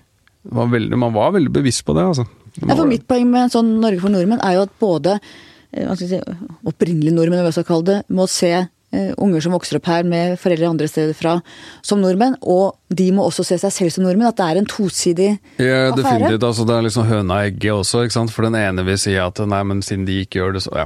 [0.58, 2.26] var veldig, man var veldig bevisst på det, altså.
[2.58, 5.94] Ja, for mitt poeng med en sånn Norge for nordmenn er jo at både eh,
[6.02, 6.20] si,
[6.68, 10.36] opprinnelige nordmenn, hva skal kalle det, må se eh, unger som vokser opp her med
[10.42, 11.38] foreldre andre steder fra
[11.86, 14.28] som nordmenn, og de må også se seg selv som nordmenn.
[14.32, 15.96] At det er en tosidig Ja, affære.
[16.02, 16.44] definitivt.
[16.44, 18.34] Altså, det er liksom høna og egget også, ikke sant.
[18.36, 20.86] For den ene vil si at nei, men siden de ikke gjør det, så ja.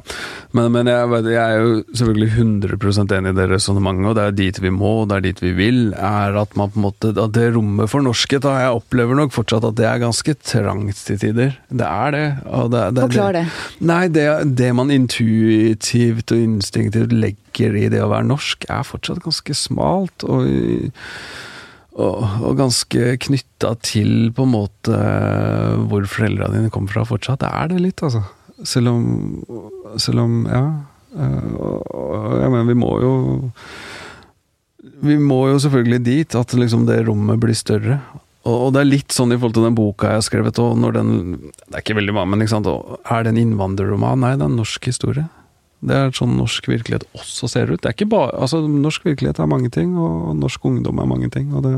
[0.54, 4.38] Men, men jeg, jeg er jo selvfølgelig 100% enig i det resonnementet, og det er
[4.38, 7.14] dit vi må, og det er dit vi vil, er at man på en måte
[7.16, 11.02] At det rommet for norskhet, da, jeg opplever nok fortsatt at det er ganske trangt
[11.08, 11.58] til tider.
[11.70, 12.26] Det er det.
[12.46, 13.46] Og det, det Forklar det.
[13.82, 14.28] Nei, det,
[14.58, 20.26] det man intuitivt og instinktivt legger i det å være norsk, er fortsatt ganske smalt.
[20.28, 20.46] og
[21.96, 24.98] og, og ganske knytta til på en måte
[25.88, 27.40] hvor foreldra dine kommer fra fortsatt.
[27.44, 28.26] Det er det litt, altså.
[28.64, 29.06] Selv om
[30.00, 30.66] Selv om Ja.
[31.16, 33.14] og Jeg mener, vi må jo
[35.04, 38.00] Vi må jo selvfølgelig dit at liksom det rommet blir større.
[38.46, 40.94] Og det er litt sånn i forhold til den boka jeg har skrevet, og når
[41.00, 41.10] den
[41.42, 44.20] Det er ikke veldig mange, men ikke sant, er det en innvandrerroman?
[44.22, 45.26] Nei, det er en norsk historie.
[45.86, 47.82] Det er sånn norsk virkelighet også ser ut.
[47.82, 51.30] Det er ikke bare, altså Norsk virkelighet er mange ting, og norsk ungdom er mange
[51.34, 51.52] ting.
[51.54, 51.76] og det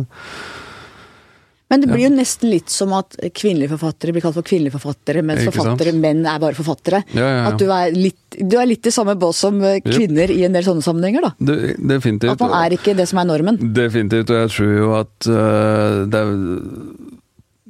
[1.68, 5.24] Men det blir jo nesten litt som at kvinnelige forfattere blir kalt for kvinnelige forfattere,
[5.26, 7.02] mens forfattere, menn er bare forfattere.
[7.12, 7.50] Ja, ja, ja.
[7.50, 10.56] At du er, litt, du er litt i samme bås som kvinner kvinner i en
[10.56, 11.34] del sånne sammenhenger, da.
[11.50, 12.32] Det, definitivt.
[12.38, 13.60] At man er ikke det som er normen.
[13.76, 16.34] Definitivt, og jeg tror jo at uh, det er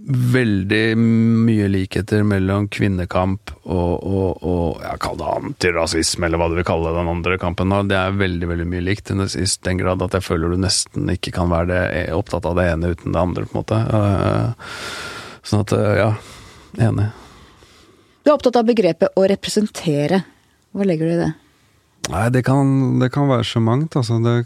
[0.07, 6.55] veldig mye likheter mellom kvinnekamp og, og, og ja, kall det antirasisme, eller hva du
[6.55, 7.73] vil kalle den andre kampen.
[7.73, 7.81] da.
[7.83, 11.35] Det er veldig veldig mye likt, i den grad at jeg føler du nesten ikke
[11.35, 11.83] kan være det,
[12.15, 13.83] opptatt av det ene uten det andre, på en måte.
[13.99, 14.73] Eh,
[15.47, 16.07] Sånn at, øh, ja,
[16.89, 17.07] enig.
[18.23, 20.23] Du er opptatt av begrepet å representere.
[20.75, 21.29] Hva legger du i det?
[22.11, 24.19] Nei, det kan, det kan være så mangt, altså.
[24.23, 24.41] Det,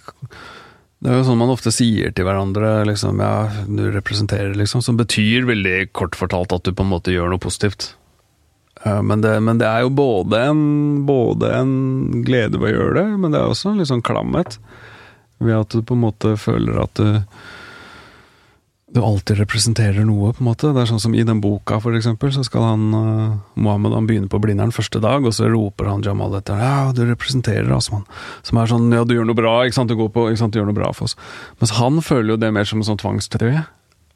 [1.01, 4.99] det er jo sånn man ofte sier til hverandre, liksom, ja, du representerer, liksom, som
[4.99, 7.95] betyr veldig kort fortalt at du på en måte gjør noe positivt.
[8.85, 10.61] Men det, men det er jo både en,
[11.05, 11.73] både en
[12.25, 14.57] glede ved å gjøre det, men det er også en litt sånn klamhet.
[15.41, 17.21] Ved at du på en måte føler at du
[18.91, 20.71] du alltid representerer noe, på en måte.
[20.75, 24.07] Det er sånn som i den boka, for eksempel, så skal han uh, Mohammed han
[24.09, 27.87] begynner på Blindern første dag, og så roper han Jamal etter Ja, du representerer oss,
[27.93, 28.03] mann.
[28.47, 30.55] Som er sånn Ja, du gjør noe bra, ikke sant, du går på Ikke sant,
[30.55, 31.15] du gjør noe bra for oss.
[31.61, 33.63] Mens han føler jo det mer som en sånn tvangstrøye.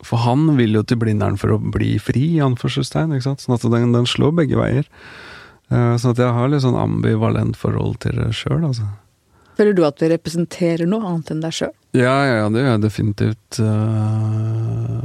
[0.03, 3.45] For han vil jo til Blindern for å bli fri, i anførselstegn, ikke sant.
[3.45, 4.91] Sånn at den, den slår begge veier.
[5.71, 8.91] Uh, sånn at jeg har litt sånn ambivalent forhold til det sjøl, altså.
[9.56, 11.74] Føler du at du representerer noe annet enn deg sjøl?
[11.95, 13.60] Ja, ja, ja, det gjør jeg definitivt.
[13.64, 15.01] eh,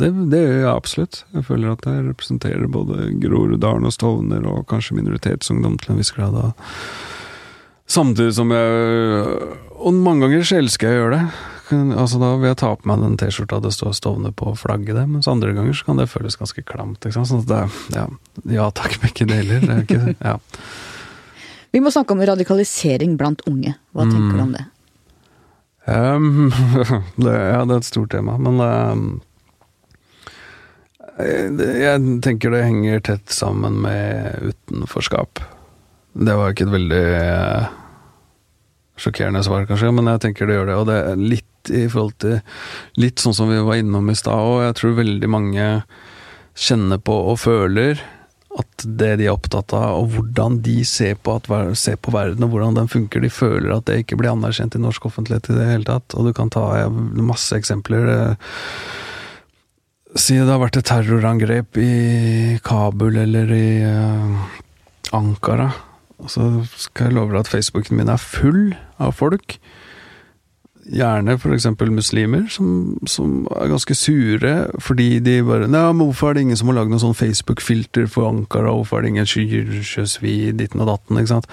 [0.00, 1.20] Det, det gjør jeg absolutt.
[1.34, 6.10] Jeg føler at jeg representerer både Groruddalen og Stovner, og kanskje minoritetsungdom til en viss
[6.16, 6.40] grad.
[7.86, 9.50] Samtidig som jeg
[9.84, 11.26] Og mange ganger så elsker jeg å gjøre det.
[11.98, 14.94] Altså Da vil jeg ta på meg den T-skjorta det står Stovner på, og flagge
[14.96, 17.00] det, mens andre ganger så kan det føles ganske klamt.
[17.04, 17.28] Ikke sant?
[17.30, 18.06] Sånn at det er, ja,
[18.58, 19.60] ja takk, begge deler.
[19.64, 20.38] Det er ikke, ja.
[21.74, 23.74] Vi må snakke om radikalisering blant unge.
[23.90, 24.64] Hva tenker du om det?
[25.90, 26.52] Um,
[27.24, 29.08] det, ja, det er et stort tema, men um,
[31.18, 35.42] jeg tenker det henger tett sammen med utenforskap.
[36.14, 37.68] Det var ikke et veldig eh,
[39.02, 40.78] sjokkerende svar, kanskje, men jeg tenker det gjør det.
[40.78, 42.40] Og det er litt i forhold til
[43.00, 45.68] Litt sånn som vi var innom i stad, og jeg tror veldig mange
[46.54, 48.02] kjenner på og føler
[48.54, 51.48] at det de er opptatt av, og hvordan de ser på, at,
[51.78, 54.82] ser på verden, og hvordan den funker, de føler at det ikke blir anerkjent i
[54.82, 56.14] norsk offentlighet i det hele tatt.
[56.14, 58.06] Og du kan ta masse eksempler.
[58.14, 58.60] eh,
[60.14, 64.44] Si det har vært et terrorangrep i Kabul eller i eh,
[65.10, 65.72] Ankara.
[66.30, 66.46] Så
[66.78, 69.58] skal jeg love deg at Facebooken min er full av folk.
[70.84, 71.66] Gjerne f.eks.
[71.88, 74.52] muslimer, som, som er ganske sure
[74.84, 78.04] fordi de bare Nei, men hvorfor er det ingen som har lagd noe sånn Facebook-filter
[78.12, 78.74] for Ankara?
[78.76, 79.30] Hvorfor er det ingen
[79.88, 81.20] Sjøsvi, ditten og datten?
[81.20, 81.48] ikke sant?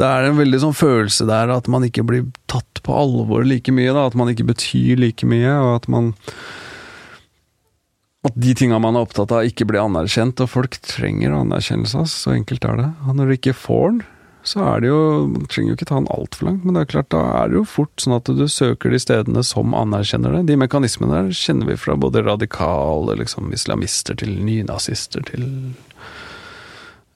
[0.00, 3.70] Det er en veldig sånn følelse der at man ikke blir tatt på alvor like
[3.74, 3.94] mye.
[3.94, 6.12] da, At man ikke betyr like mye, og at man
[8.24, 12.06] at de tinga man er opptatt av, ikke blir anerkjent, og folk trenger anerkjennelse.
[12.08, 12.90] Så enkelt er det.
[13.04, 14.02] Når du ikke får den,
[14.44, 15.00] så er det jo
[15.32, 17.58] Man trenger jo ikke ta den altfor langt, men det er klart, da er det
[17.58, 20.44] jo fort sånn at du søker de stedene som anerkjenner det.
[20.52, 25.48] De mekanismene der kjenner vi fra både radikale liksom, islamister til nynazister til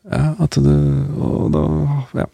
[0.09, 0.73] Ja, at du
[1.21, 1.65] Og da
[2.23, 2.29] Ja.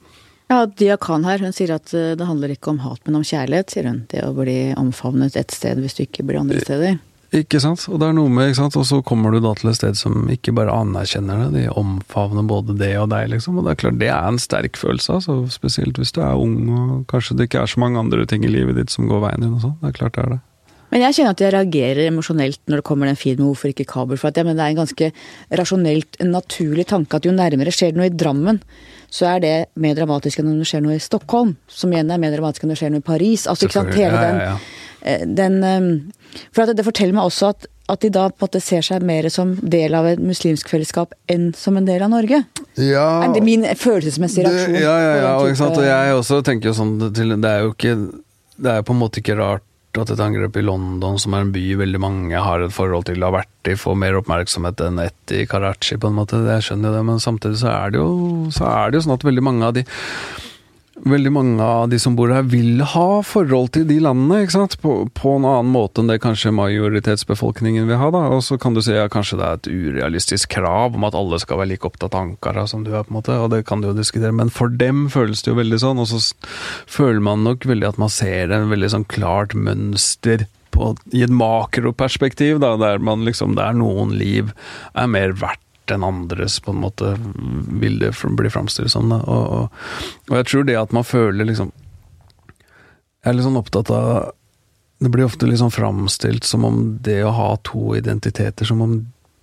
[0.52, 3.24] Ja, Dia Khan her, hun sier at eh, det handler ikke om hat, men om
[3.24, 4.02] kjærlighet, sier hun.
[4.12, 6.98] Det å bli omfavnet et sted hvis du ikke blir andre steder.
[7.34, 7.82] Ikke sant?
[7.90, 8.76] Og det er noe med, ikke sant?
[8.78, 12.46] Og så kommer du da til et sted som ikke bare anerkjenner det, de omfavner
[12.46, 13.58] både det og deg, liksom.
[13.58, 15.38] Og det er klart, det er en sterk følelse, altså.
[15.50, 18.52] Spesielt hvis du er ung og kanskje det ikke er så mange andre ting i
[18.52, 19.78] livet ditt som går veien din og sånn.
[19.82, 20.42] Det er klart det er det.
[20.94, 24.18] Men jeg kjenner at jeg reagerer emosjonelt når det kommer den filmen 'Hvorfor ikke kabel'?
[24.20, 25.12] For at ja, det er en ganske
[25.50, 28.60] rasjonelt, en naturlig tanke at jo nærmere skjer det noe i Drammen,
[29.10, 31.56] så er det mer dramatisk enn om det skjer noe i Stockholm.
[31.66, 33.48] Som igjen er mer dramatisk enn om det skjer noe i Paris.
[33.50, 34.56] Altså, ikke sant, hele den, ja, ja.
[35.04, 35.86] Eh, den eh,
[36.56, 39.28] For det forteller meg også at, at de da på en måte ser seg mer
[39.32, 42.42] som del av et muslimsk fellesskap enn som en del av Norge.
[42.80, 44.80] Ja, Er det min følelsesmessige det, reaksjon?
[44.82, 45.78] ja, ja, ja, og, sant?
[45.78, 47.94] og jeg også tenker jo sånn Det er jo ikke
[48.56, 49.62] Det er på en måte ikke rart
[50.00, 53.22] at et angrep i London, som er en by veldig mange har et forhold til,
[53.22, 56.40] har vært i, får mer oppmerksomhet enn ett i Karachi, på en måte.
[56.48, 58.08] Jeg skjønner jo det, men samtidig så er det jo,
[58.54, 59.84] så er det jo sånn at veldig mange av de
[61.02, 64.76] Veldig mange av de som bor her vil ha forhold til de landene, ikke sant?
[64.78, 68.12] På, på en annen måte enn det kanskje majoritetsbefolkningen vil ha.
[68.14, 71.18] da, Og så kan du si at kanskje det er et urealistisk krav om at
[71.18, 73.64] alle skal være like opptatt av Ankara som du er, på en måte, og det
[73.66, 76.22] kan du jo diskutere, men for dem føles det jo veldig sånn, og så
[76.86, 81.34] føler man nok veldig at man ser en veldig sånn klart mønster på, i et
[81.34, 84.54] makroperspektiv, da, der man liksom, der noen liv
[84.94, 87.14] er mer verdt enn andres, på en måte,
[87.80, 89.10] vil det bli framstilt som.
[89.12, 89.20] Da.
[89.20, 89.82] Og, og,
[90.30, 91.72] og jeg tror det at man føler liksom
[93.24, 94.32] Jeg er litt sånn opptatt av
[95.00, 98.94] Det blir ofte liksom framstilt som om det å ha to identiteter, som om,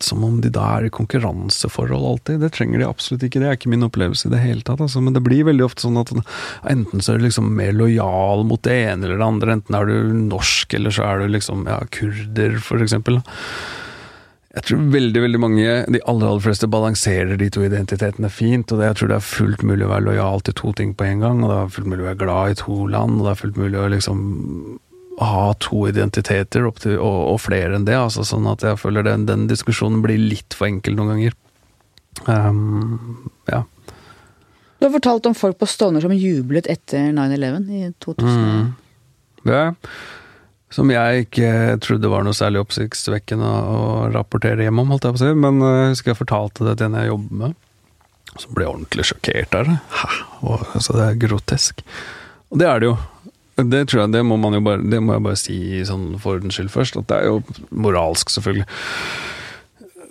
[0.02, 2.40] som om de da er i konkurranseforhold alltid.
[2.42, 4.82] Det trenger de absolutt ikke, det er ikke min opplevelse i det hele tatt.
[4.82, 5.04] Altså.
[5.04, 6.14] Men det blir veldig ofte sånn at
[6.72, 9.92] enten så er du liksom mer lojal mot det ene eller det andre, enten er
[9.92, 13.22] du norsk, eller så er du liksom ja, kurder, for eksempel.
[14.52, 18.72] Jeg tror veldig veldig mange, de aller aller fleste, balanserer de to identitetene fint.
[18.72, 21.08] og det, Jeg tror det er fullt mulig å være lojal til to ting på
[21.08, 21.44] en gang.
[21.44, 23.20] og Det er fullt mulig å være glad i to land.
[23.20, 24.80] og det er fullt mulig å liksom
[25.22, 27.96] ha to identiteter til, og, og flere enn det.
[27.96, 31.38] altså Sånn at jeg føler den, den diskusjonen blir litt for enkel noen ganger.
[32.28, 33.64] Um, ja.
[34.82, 38.28] Du har fortalt om folk på Stovner som jublet etter 9-11 i 2000.
[38.28, 38.74] Mm.
[39.48, 39.68] ja.
[40.72, 41.52] Som jeg ikke
[41.84, 43.82] trodde var noe særlig oppsiktsvekkende å,
[44.14, 45.32] rapportere hjem om, holdt jeg på å si.
[45.36, 47.58] Men eh, jeg husker jeg fortalte det til en jeg jobber med,
[48.32, 49.80] som ble ordentlig sjokkert av det.
[50.48, 51.84] Altså, det er grotesk.
[52.52, 52.96] Og det er det jo.
[53.62, 56.40] Det tror jeg, det må man jo bare, det må jeg bare si sånn for
[56.40, 58.66] ordens skyld først, at det er jo moralsk, selvfølgelig.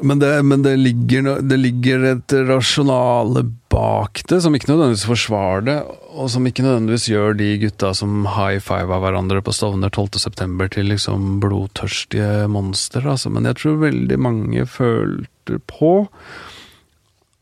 [0.06, 3.42] Men, det, men det, ligger, det ligger et rasjonale
[3.72, 5.78] bak det, som ikke nødvendigvis forsvarer det,
[6.10, 10.68] og som ikke nødvendigvis gjør de gutta som high five av hverandre på Stovner 12.9.
[10.74, 13.04] til liksom blodtørstige monstre.
[13.12, 13.30] Altså.
[13.30, 15.94] Men jeg tror veldig mange følte på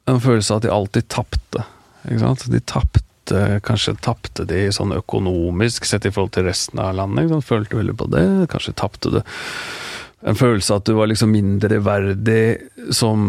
[0.09, 1.65] en følelse av at de alltid tapte.
[2.07, 2.49] Ikke sant?
[2.53, 3.05] De tapte
[3.61, 7.35] Kanskje tapte de sånn økonomisk sett i forhold til resten av landet.
[7.45, 8.25] Følte veldig på det.
[8.49, 9.19] Kanskje tapte du
[10.27, 12.41] en følelse av at du var liksom mindre verdig
[12.95, 13.21] som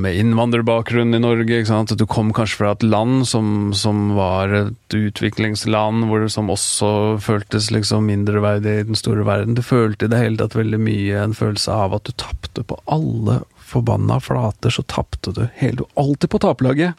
[0.00, 1.60] med innvandrerbakgrunn i Norge.
[1.74, 6.48] At du kom kanskje fra et land som, som var et utviklingsland, hvor det som
[6.52, 6.90] også
[7.24, 9.58] føltes liksom mindreverdig i den store verden.
[9.58, 12.80] Du følte i det hele tatt veldig mye en følelse av at du tapte på
[12.88, 16.96] alle forbanna flater, så tapte du hele Alltid på taperlaget!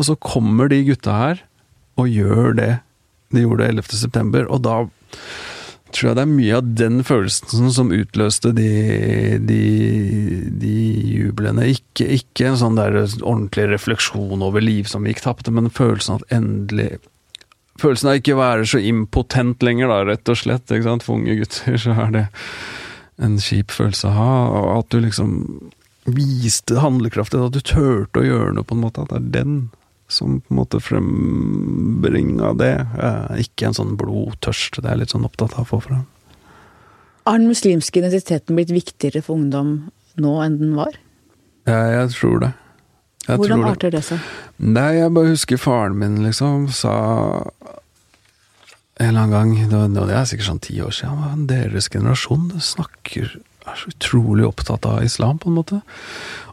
[0.00, 1.44] Og så kommer de gutta her
[2.00, 2.72] og gjør det
[3.34, 3.92] de gjorde 11.
[3.92, 4.76] september, og da
[5.94, 8.68] tror jeg det er mye av den følelsen som utløste de,
[9.40, 9.60] de,
[10.60, 10.74] de
[11.14, 11.68] jublene.
[11.74, 16.24] Ikke, ikke en sånn der ordentlig refleksjon over liv som gikk tapt, men følelsen av
[16.24, 16.98] at endelig
[17.78, 20.66] Følelsen av ikke å være så impotent lenger, da, rett og slett.
[20.66, 22.22] For unge gutter så er det
[23.22, 24.32] en kjip følelse å ha.
[24.50, 25.36] Og at du liksom
[26.10, 29.04] viste handlekraft, at du turte å gjøre noe, på en måte.
[29.04, 29.60] At det er den
[30.08, 32.74] som på en måte frembringa det.
[32.98, 34.80] Eh, ikke en sånn blodtørst.
[34.80, 36.06] Det er jeg litt sånn opptatt av å få fram.
[37.28, 40.96] Har den muslimske identiteten blitt viktigere for ungdom nå enn den var?
[41.68, 42.54] Ja, jeg tror det.
[43.28, 43.72] Jeg Hvordan tror det.
[43.76, 44.30] arter det seg?
[44.64, 46.94] Nei, jeg bare husker faren min liksom sa
[48.98, 53.36] en eller annen gang, det er sikkert sånn ti år siden, deres generasjon snakker
[53.68, 55.80] er så utrolig opptatt av islam, på en måte.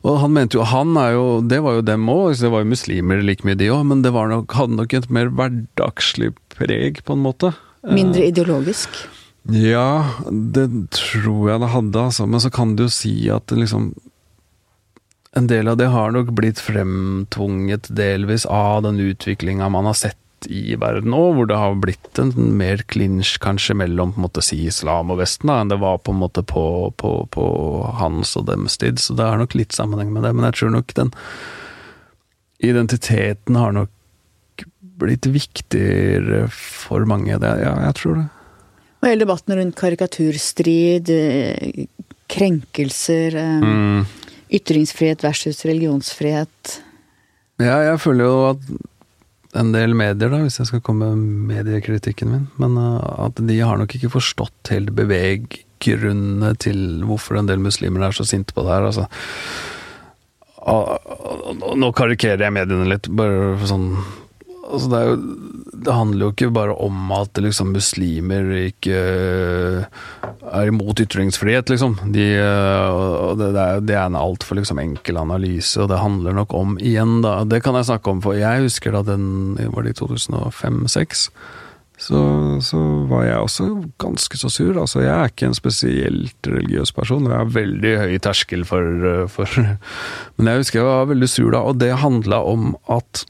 [0.05, 2.72] Og han mente jo, han er jo, det var jo dem òg, det var jo
[2.72, 7.01] muslimer like mye de òg, men det var nok, hadde nok et mer hverdagslig preg,
[7.05, 7.53] på en måte.
[7.86, 9.05] Mindre ideologisk?
[9.53, 12.26] Ja, det tror jeg det hadde, altså.
[12.26, 13.93] Men så kan du jo si at liksom
[15.36, 20.16] En del av det har nok blitt fremtvunget delvis av den utviklinga man har sett
[20.51, 24.43] i verden nå, hvor det har blitt en mer clinch kanskje mellom på en måte
[24.45, 26.65] si islam og Vesten, da, enn det var på en måte på,
[27.01, 27.45] på, på
[27.99, 28.99] hans og dems tid.
[29.01, 30.33] Så det er nok litt sammenheng med det.
[30.35, 31.11] Men jeg tror nok den
[32.63, 33.91] identiteten har nok
[34.95, 37.35] blitt viktigere for mange.
[37.41, 38.25] Det, ja, jeg tror det.
[39.01, 41.85] Og hele debatten rundt karikaturstrid, eh,
[42.31, 44.05] krenkelser, eh, Mm.
[44.55, 46.81] ytringsfrihet versus religionsfrihet.
[47.59, 48.59] Ja, jeg føler jo at
[49.60, 53.60] en del medier, da, hvis jeg skal komme med mediekritikken min, men uh, at de
[53.62, 58.66] har nok ikke forstått helt beveggrunnene til hvorfor en del muslimer er så sinte på
[58.66, 58.89] det her.
[58.91, 59.08] altså.
[61.78, 63.91] Nå karikerer jeg mediene litt, bare sånn
[64.76, 65.15] altså det, jo,
[65.73, 71.97] det, handler jo ikke bare om at liksom, muslimer ikke uh, er imot ytringsfrihet, liksom.
[72.13, 76.38] De, uh, det, det, er, det, er, en altfor liksom, enkel analyse, og det handler
[76.38, 79.86] nok om igjen, da Det kan jeg snakke om, for jeg husker da den Var
[79.86, 81.30] det i 2005-2006?
[81.97, 82.19] Så,
[82.59, 83.65] så, var jeg også
[84.03, 84.76] ganske så sur.
[84.82, 89.05] Altså, jeg er ikke en spesielt religiøs person, og jeg har veldig høy terskel for,
[89.32, 89.47] for
[90.36, 93.23] Men jeg husker jeg var veldig sur da, og det handla om at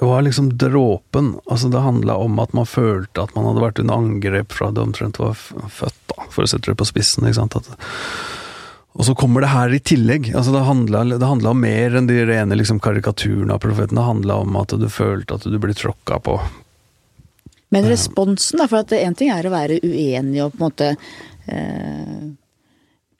[0.00, 1.34] det var liksom dråpen.
[1.44, 4.80] Altså Det handla om at man følte at man hadde vært under angrep fra det
[4.80, 7.26] omtrent var født, da, for å sette det på spissen.
[7.28, 7.58] ikke sant?
[7.60, 7.68] At,
[8.96, 10.30] og så kommer det her i tillegg.
[10.32, 14.00] altså Det handla om mer enn de rene liksom, karikaturene av profeten.
[14.00, 16.38] Det handla om at du følte at du ble tråkka på.
[17.70, 20.88] Men responsen, da, for at én ting er å være uenig og på en måte
[21.44, 22.24] eh,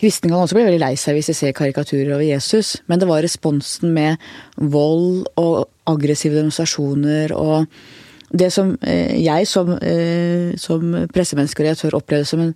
[0.00, 3.08] Kristne kan også bli veldig lei seg hvis de ser karikaturer over Jesus, men det
[3.10, 4.16] var responsen med
[4.56, 7.68] vold og aggressive demonstrasjoner og
[8.30, 12.54] det som eh, jeg som, eh, som pressemenneske og redaktør opplevde som en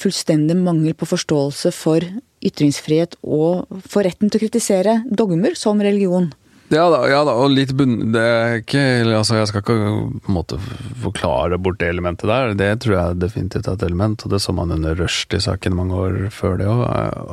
[0.00, 2.04] fullstendig mangel på forståelse for
[2.40, 6.30] ytringsfrihet og for retten til å kritisere dogmer som religion.
[6.70, 8.12] Ja da, ja da, og litt bunn...
[8.14, 10.58] Det er ikke Altså, jeg skal ikke på en måte
[11.02, 12.54] forklare bort det elementet der.
[12.54, 16.18] Det tror jeg definitivt er et element, og det så man under Rushdie-saken mange år
[16.34, 16.84] før det òg.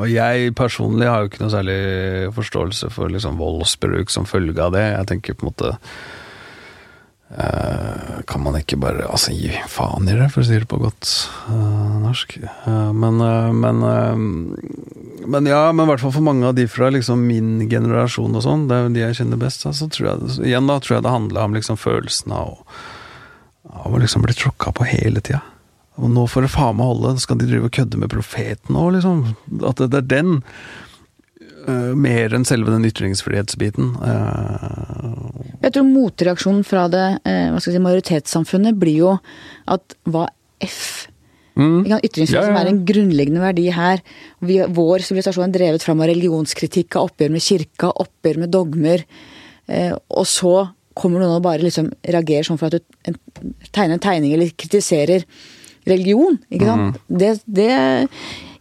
[0.02, 1.80] Og jeg personlig har jo ikke noe særlig
[2.34, 4.88] forståelse for liksom voldsbruk som følge av det.
[4.96, 5.76] Jeg tenker på en måte
[7.28, 11.10] kan man ikke bare altså, gi faen i det, for å si det på godt
[11.50, 12.38] uh, norsk.
[12.64, 13.20] Uh, men,
[13.60, 13.82] men,
[15.28, 18.46] men ja, men i hvert fall for mange av de fra liksom, min generasjon og
[18.46, 21.08] sånn, det er jo de jeg kjenner best, så tror jeg, igjen da, tror jeg
[21.08, 22.56] det handla om liksom, følelsen av,
[23.76, 25.44] av å liksom bli tråkka på hele tida.
[25.98, 28.92] Og nå får det faen meg holde, skal de drive og kødde med profeten òg,
[28.98, 29.24] liksom?
[29.66, 30.36] At det, det er den.
[31.68, 33.90] Uh, mer enn selve den ytringsfrihetsbiten.
[34.00, 39.10] Uh, jeg tror motreaksjonen fra det uh, si, majoritetssamfunnet blir jo
[39.68, 40.30] at hva
[40.64, 41.10] F
[41.60, 41.84] mm.
[41.98, 42.48] Ytringsfrihet ja, ja.
[42.48, 44.00] som er en grunnleggende verdi her.
[44.40, 49.04] Vi, vår sivilisasjon er drevet fram av religionskritikk, av oppgjør med kirka, oppgjør med dogmer.
[50.08, 50.56] og så
[50.98, 53.20] kommer noen og bare liksom reagerer sånn for at du
[53.76, 55.28] tegner en tegning eller kritiserer
[55.88, 56.40] religion.
[56.48, 56.96] ikke sant?
[56.96, 57.18] Mm.
[57.20, 57.72] Det, det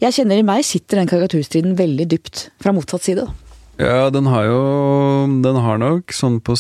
[0.03, 3.27] jeg kjenner i meg sitter den karikaturstriden veldig dypt fra motsatt side.
[3.77, 4.61] Ja, den har jo
[5.45, 6.57] Den har nok sånn på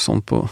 [0.00, 0.42] Sånn på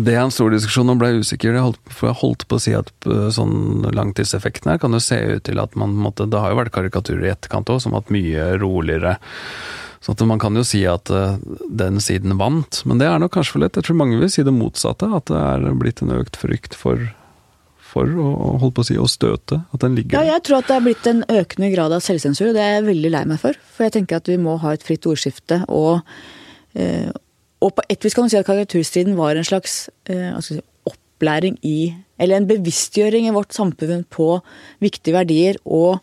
[0.00, 1.52] Det er en stor diskusjon, og ble jeg usikker.
[1.52, 5.02] Jeg holdt, for jeg holdt på å si at eh, sånn langtidseffekten her kan jo
[5.04, 7.92] se ut til at man måtte Det har jo vært karikaturer i etterkant òg, som
[7.92, 9.18] har vært mye roligere.
[10.04, 11.38] Så man kan jo si at uh,
[11.68, 13.78] den siden vant, men det er nok kanskje for lett.
[13.78, 17.00] Jeg tror mange vil si det motsatte, at det er blitt en økt frykt for
[17.94, 18.28] for å,
[18.60, 19.60] holde på å si, å støte?
[19.74, 22.50] At den ligger Ja, jeg tror at det er blitt en økende grad av selvsensur,
[22.50, 23.58] og det er jeg veldig lei meg for.
[23.76, 26.04] For jeg tenker at vi må ha et fritt ordskifte, og,
[26.74, 27.10] eh,
[27.64, 31.58] og på et vis kan man si at karikaturstriden var en slags eh, si, opplæring
[31.64, 34.38] i Eller en bevisstgjøring i vårt samfunn på
[34.84, 35.98] viktige verdier og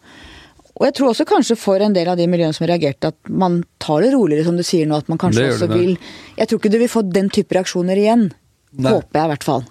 [0.81, 3.59] og jeg tror også kanskje for en del av de miljøene som reagerte, at man
[3.77, 4.97] tar det roligere, som du sier nå.
[4.97, 5.91] At man kanskje også vil
[6.39, 8.31] Jeg tror ikke du vil få den type reaksjoner igjen.
[8.79, 8.93] Nei.
[8.95, 9.65] Håper jeg i hvert fall.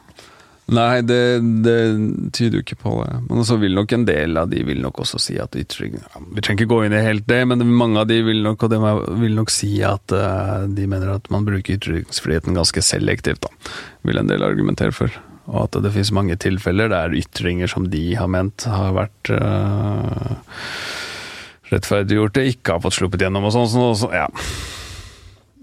[0.71, 1.79] Nei, det, det,
[2.37, 3.15] tyder jo ikke på det.
[3.27, 6.45] Men så vil nok en del av de vil nok også si at ytring Vi
[6.45, 8.79] trenger ikke gå inn i helt det, men mange av de vil nok, og de
[9.25, 13.73] vil nok si at uh, de mener at man bruker ytringsfriheten ganske selektivt, da.
[14.07, 15.17] Vil en del argumentere for.
[15.51, 20.39] Og at det finnes mange tilfeller der ytringer som de har ment har vært uh,
[21.75, 23.69] rettferdiggjort, det ikke har fått sluppet gjennom og sånn.
[23.75, 24.31] Så, så, ja.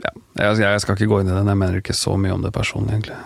[0.03, 0.13] ja.
[0.43, 2.51] Jeg, jeg skal ikke gå inn i den, jeg mener ikke så mye om det
[2.59, 3.23] personlig, egentlig.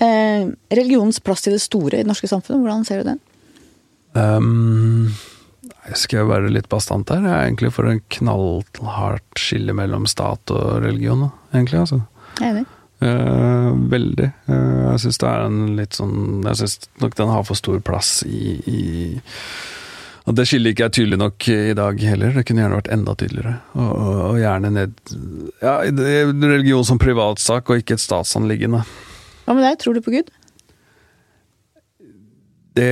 [0.00, 3.20] Eh, religionens plass til det store i det norske samfunnet, hvordan ser du den?
[4.16, 5.12] Um,
[5.94, 7.20] skal jeg være litt bastant her?
[7.26, 11.82] Jeg er egentlig for en knallhardt skille mellom stat og religion, egentlig.
[11.82, 12.00] altså.
[12.40, 12.64] Enig.
[13.00, 14.30] Uh, veldig.
[14.48, 17.78] Uh, jeg syns det er en litt sånn Jeg syns nok den har for stor
[17.80, 18.80] plass i, i
[20.28, 23.14] og Det skillet ikke er tydelig nok i dag heller, det kunne gjerne vært enda
[23.18, 23.54] tydeligere.
[23.72, 25.14] Og, og, og gjerne ned
[25.64, 28.84] Ja, religion som privatsak og ikke et statsanliggende.
[29.50, 30.28] Hva med deg, tror du på Gud?
[32.78, 32.90] Det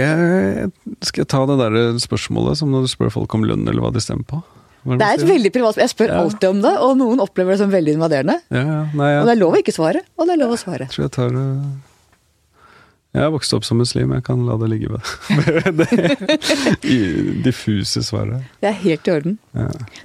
[1.07, 3.93] Skal jeg ta det der spørsmålet som når du spør folk om lønn, eller hva
[3.95, 4.41] de stemmer på?
[4.89, 6.19] Det er et veldig privat Jeg spør ja.
[6.23, 8.39] alltid om det, og noen opplever det som veldig invaderende.
[8.51, 8.81] Ja, ja.
[8.97, 10.89] Nei, og det er lov å ikke svare, og det er lov å svare.
[10.89, 11.45] Jeg tror jeg tar det
[13.15, 16.39] Jeg har vokst opp som muslim, jeg kan la det ligge ved det.
[17.47, 18.47] diffuse svaret.
[18.63, 19.39] Det er helt i orden.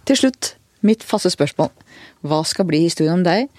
[0.10, 0.54] Til slutt,
[0.86, 1.72] mitt faste spørsmål.
[2.28, 3.50] Hva skal bli historien om deg?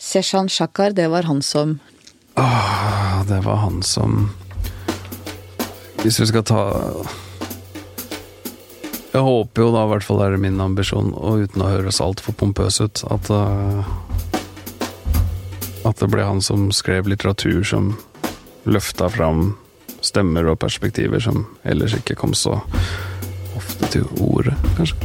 [0.00, 1.78] Seshan Shakar, det var han som
[2.34, 4.30] Åh, det var han som
[6.02, 6.62] Hvis vi skal ta
[9.12, 12.00] Jeg håper jo da, i hvert fall er det min ambisjon, og uten å høres
[12.02, 13.86] altfor pompøs ut, at uh,
[15.86, 17.94] At det ble han som skrev litteratur som
[18.64, 19.52] løfta fram
[20.04, 22.58] stemmer og perspektiver som ellers ikke kom så
[23.56, 24.96] ofte til orde, kanskje.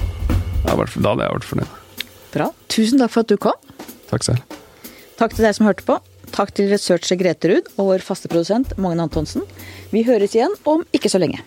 [0.65, 1.75] Ja, da hadde jeg vært fornøyd.
[2.33, 2.47] Bra.
[2.71, 3.75] Tusen takk for at du kom.
[4.09, 4.57] Takk selv.
[5.19, 5.99] Takk til deg som hørte på.
[6.33, 9.43] Takk til researcher Grete Ruud og vår faste produsent Magne Antonsen.
[9.91, 11.41] Vi høres igjen om ikke så lenge.